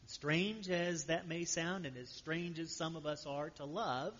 Strange 0.07 0.69
as 0.69 1.05
that 1.05 1.27
may 1.27 1.43
sound, 1.43 1.85
and 1.85 1.97
as 1.97 2.09
strange 2.09 2.57
as 2.57 2.71
some 2.71 2.95
of 2.95 3.05
us 3.05 3.25
are 3.25 3.49
to 3.49 3.65
love, 3.65 4.13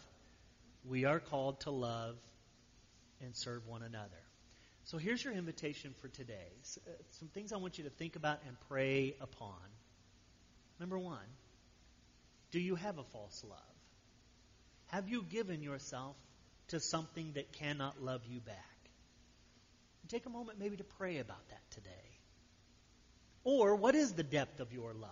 we 0.86 1.06
are 1.06 1.22
called 1.22 1.62
to 1.62 1.72
love 1.72 2.18
and 3.22 3.34
serve 3.34 3.66
one 3.66 3.82
another. 3.82 4.10
So 4.84 4.98
here's 4.98 5.24
your 5.24 5.34
invitation 5.34 5.94
for 6.02 6.10
today. 6.10 6.52
Uh, 6.78 6.92
some 7.12 7.30
things 7.30 7.54
I 7.54 7.58
want 7.58 7.78
you 7.78 7.86
to 7.86 7.90
think 7.90 8.18
about 8.18 8.40
and 8.46 8.58
pray 8.68 9.16
upon. 9.22 9.56
Number 10.82 11.00
one, 11.00 11.30
do 12.52 12.60
you 12.60 12.76
have 12.76 12.98
a 12.98 13.04
false 13.04 13.42
love? 13.48 13.60
Have 14.88 15.08
you 15.08 15.24
given 15.24 15.64
yourself 15.64 16.18
to 16.72 16.80
something 16.80 17.34
that 17.34 17.52
cannot 17.52 18.02
love 18.02 18.22
you 18.26 18.40
back. 18.40 18.56
Take 20.08 20.26
a 20.26 20.30
moment 20.30 20.60
maybe 20.60 20.78
to 20.78 20.84
pray 20.84 21.20
about 21.20 21.48
that 21.50 21.62
today. 21.72 21.90
Or 23.44 23.76
what 23.76 23.96
is 23.96 24.14
the 24.14 24.24
depth 24.24 24.60
of 24.60 24.74
your 24.74 24.94
love? 24.94 25.12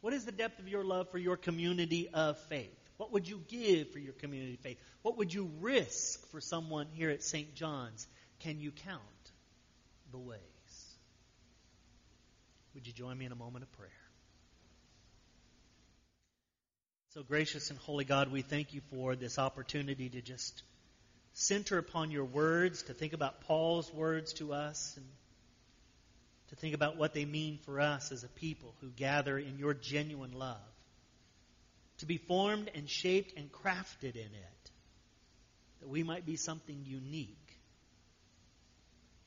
What 0.00 0.12
is 0.12 0.24
the 0.24 0.32
depth 0.32 0.58
of 0.58 0.68
your 0.68 0.84
love 0.84 1.10
for 1.10 1.18
your 1.18 1.36
community 1.36 2.08
of 2.12 2.38
faith? 2.48 2.74
What 2.96 3.12
would 3.12 3.28
you 3.28 3.42
give 3.48 3.90
for 3.90 3.98
your 3.98 4.12
community 4.14 4.54
of 4.54 4.60
faith? 4.60 4.78
What 5.02 5.18
would 5.18 5.32
you 5.32 5.50
risk 5.60 6.26
for 6.30 6.40
someone 6.40 6.86
here 6.92 7.10
at 7.10 7.22
St. 7.22 7.54
John's? 7.54 8.06
Can 8.40 8.60
you 8.60 8.70
count 8.70 9.02
the 10.10 10.18
ways? 10.18 10.38
Would 12.74 12.86
you 12.86 12.92
join 12.92 13.16
me 13.16 13.26
in 13.26 13.32
a 13.32 13.36
moment 13.36 13.62
of 13.62 13.72
prayer? 13.72 14.07
So, 17.14 17.22
gracious 17.22 17.70
and 17.70 17.78
holy 17.78 18.04
God, 18.04 18.30
we 18.30 18.42
thank 18.42 18.74
you 18.74 18.82
for 18.90 19.16
this 19.16 19.38
opportunity 19.38 20.10
to 20.10 20.20
just 20.20 20.62
center 21.32 21.78
upon 21.78 22.10
your 22.10 22.26
words, 22.26 22.82
to 22.82 22.92
think 22.92 23.14
about 23.14 23.40
Paul's 23.40 23.90
words 23.90 24.34
to 24.34 24.52
us, 24.52 24.92
and 24.94 25.06
to 26.50 26.56
think 26.56 26.74
about 26.74 26.98
what 26.98 27.14
they 27.14 27.24
mean 27.24 27.60
for 27.64 27.80
us 27.80 28.12
as 28.12 28.24
a 28.24 28.28
people 28.28 28.74
who 28.82 28.88
gather 28.90 29.38
in 29.38 29.58
your 29.58 29.72
genuine 29.72 30.32
love. 30.32 30.60
To 32.00 32.06
be 32.06 32.18
formed 32.18 32.70
and 32.74 32.90
shaped 32.90 33.38
and 33.38 33.50
crafted 33.50 34.14
in 34.14 34.20
it, 34.20 34.70
that 35.80 35.88
we 35.88 36.02
might 36.02 36.26
be 36.26 36.36
something 36.36 36.82
unique. 36.84 37.58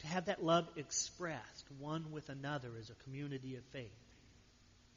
To 0.02 0.08
have 0.08 0.26
that 0.26 0.44
love 0.44 0.67
expressed 0.76 1.65
one 1.80 2.12
with 2.12 2.30
another 2.30 2.70
as 2.80 2.91
a 2.91 3.04
community 3.04 3.56
of 3.56 3.63
faith. 3.74 3.89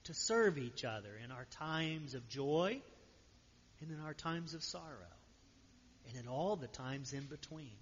To 0.04 0.14
serve 0.14 0.58
each 0.58 0.84
other 0.84 1.10
in 1.22 1.30
our 1.30 1.46
times 1.58 2.14
of 2.14 2.28
joy 2.28 2.80
and 3.80 3.90
in 3.90 4.00
our 4.00 4.14
times 4.14 4.54
of 4.54 4.62
sorrow 4.62 5.14
and 6.08 6.16
in 6.18 6.28
all 6.28 6.56
the 6.56 6.66
times 6.66 7.12
in 7.12 7.24
between. 7.24 7.76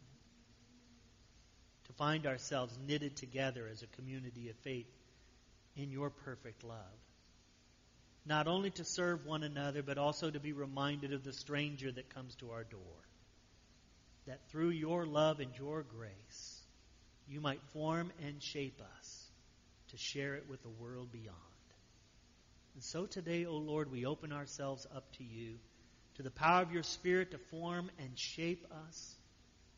To 1.86 1.92
find 1.94 2.26
ourselves 2.26 2.78
knitted 2.86 3.16
together 3.16 3.68
as 3.70 3.82
a 3.82 3.86
community 3.88 4.48
of 4.50 4.56
faith 4.58 4.86
in 5.76 5.90
your 5.90 6.10
perfect 6.10 6.62
love. 6.62 6.78
Not 8.24 8.46
only 8.46 8.70
to 8.70 8.84
serve 8.84 9.26
one 9.26 9.42
another, 9.42 9.82
but 9.82 9.98
also 9.98 10.30
to 10.30 10.38
be 10.38 10.52
reminded 10.52 11.12
of 11.12 11.24
the 11.24 11.32
stranger 11.32 11.90
that 11.90 12.14
comes 12.14 12.36
to 12.36 12.52
our 12.52 12.62
door. 12.62 12.80
That 14.26 14.48
through 14.50 14.70
your 14.70 15.04
love 15.06 15.40
and 15.40 15.50
your 15.58 15.82
grace, 15.82 16.60
you 17.26 17.40
might 17.40 17.60
form 17.72 18.12
and 18.24 18.40
shape 18.40 18.80
us 18.96 19.26
to 19.88 19.96
share 19.96 20.36
it 20.36 20.48
with 20.48 20.62
the 20.62 20.68
world 20.68 21.10
beyond. 21.10 21.36
And 22.74 22.82
so 22.82 23.06
today, 23.06 23.44
O 23.44 23.56
Lord, 23.56 23.90
we 23.90 24.06
open 24.06 24.32
ourselves 24.32 24.86
up 24.94 25.04
to 25.18 25.24
you, 25.24 25.58
to 26.16 26.22
the 26.22 26.30
power 26.30 26.62
of 26.62 26.72
your 26.72 26.82
Spirit 26.82 27.32
to 27.32 27.38
form 27.38 27.90
and 27.98 28.18
shape 28.18 28.66
us 28.88 29.16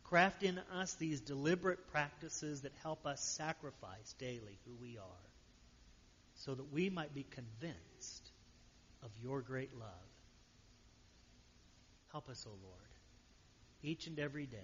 Craft 0.04 0.42
in 0.42 0.60
us 0.72 0.94
these 0.94 1.20
deliberate 1.20 1.88
practices 1.90 2.62
that 2.62 2.72
help 2.82 3.06
us 3.06 3.20
sacrifice 3.20 4.14
daily 4.18 4.58
who 4.66 4.74
we 4.80 4.98
are 4.98 5.28
so 6.36 6.54
that 6.54 6.72
we 6.72 6.90
might 6.90 7.14
be 7.14 7.24
convinced 7.30 8.30
of 9.02 9.10
your 9.22 9.40
great 9.40 9.74
love. 9.78 9.88
Help 12.12 12.28
us, 12.28 12.46
O 12.46 12.50
Lord, 12.50 12.78
each 13.82 14.06
and 14.06 14.18
every 14.18 14.46
day 14.46 14.58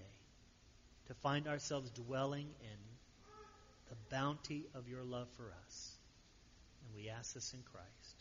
to 1.07 1.13
find 1.15 1.47
ourselves 1.47 1.89
dwelling 1.89 2.47
in 2.61 2.77
the 3.89 3.95
bounty 4.09 4.67
of 4.75 4.87
your 4.87 5.03
love 5.03 5.27
for 5.35 5.51
us. 5.65 5.97
And 6.85 6.95
we 6.95 7.09
ask 7.09 7.33
this 7.33 7.53
in 7.53 7.61
Christ. 7.63 8.20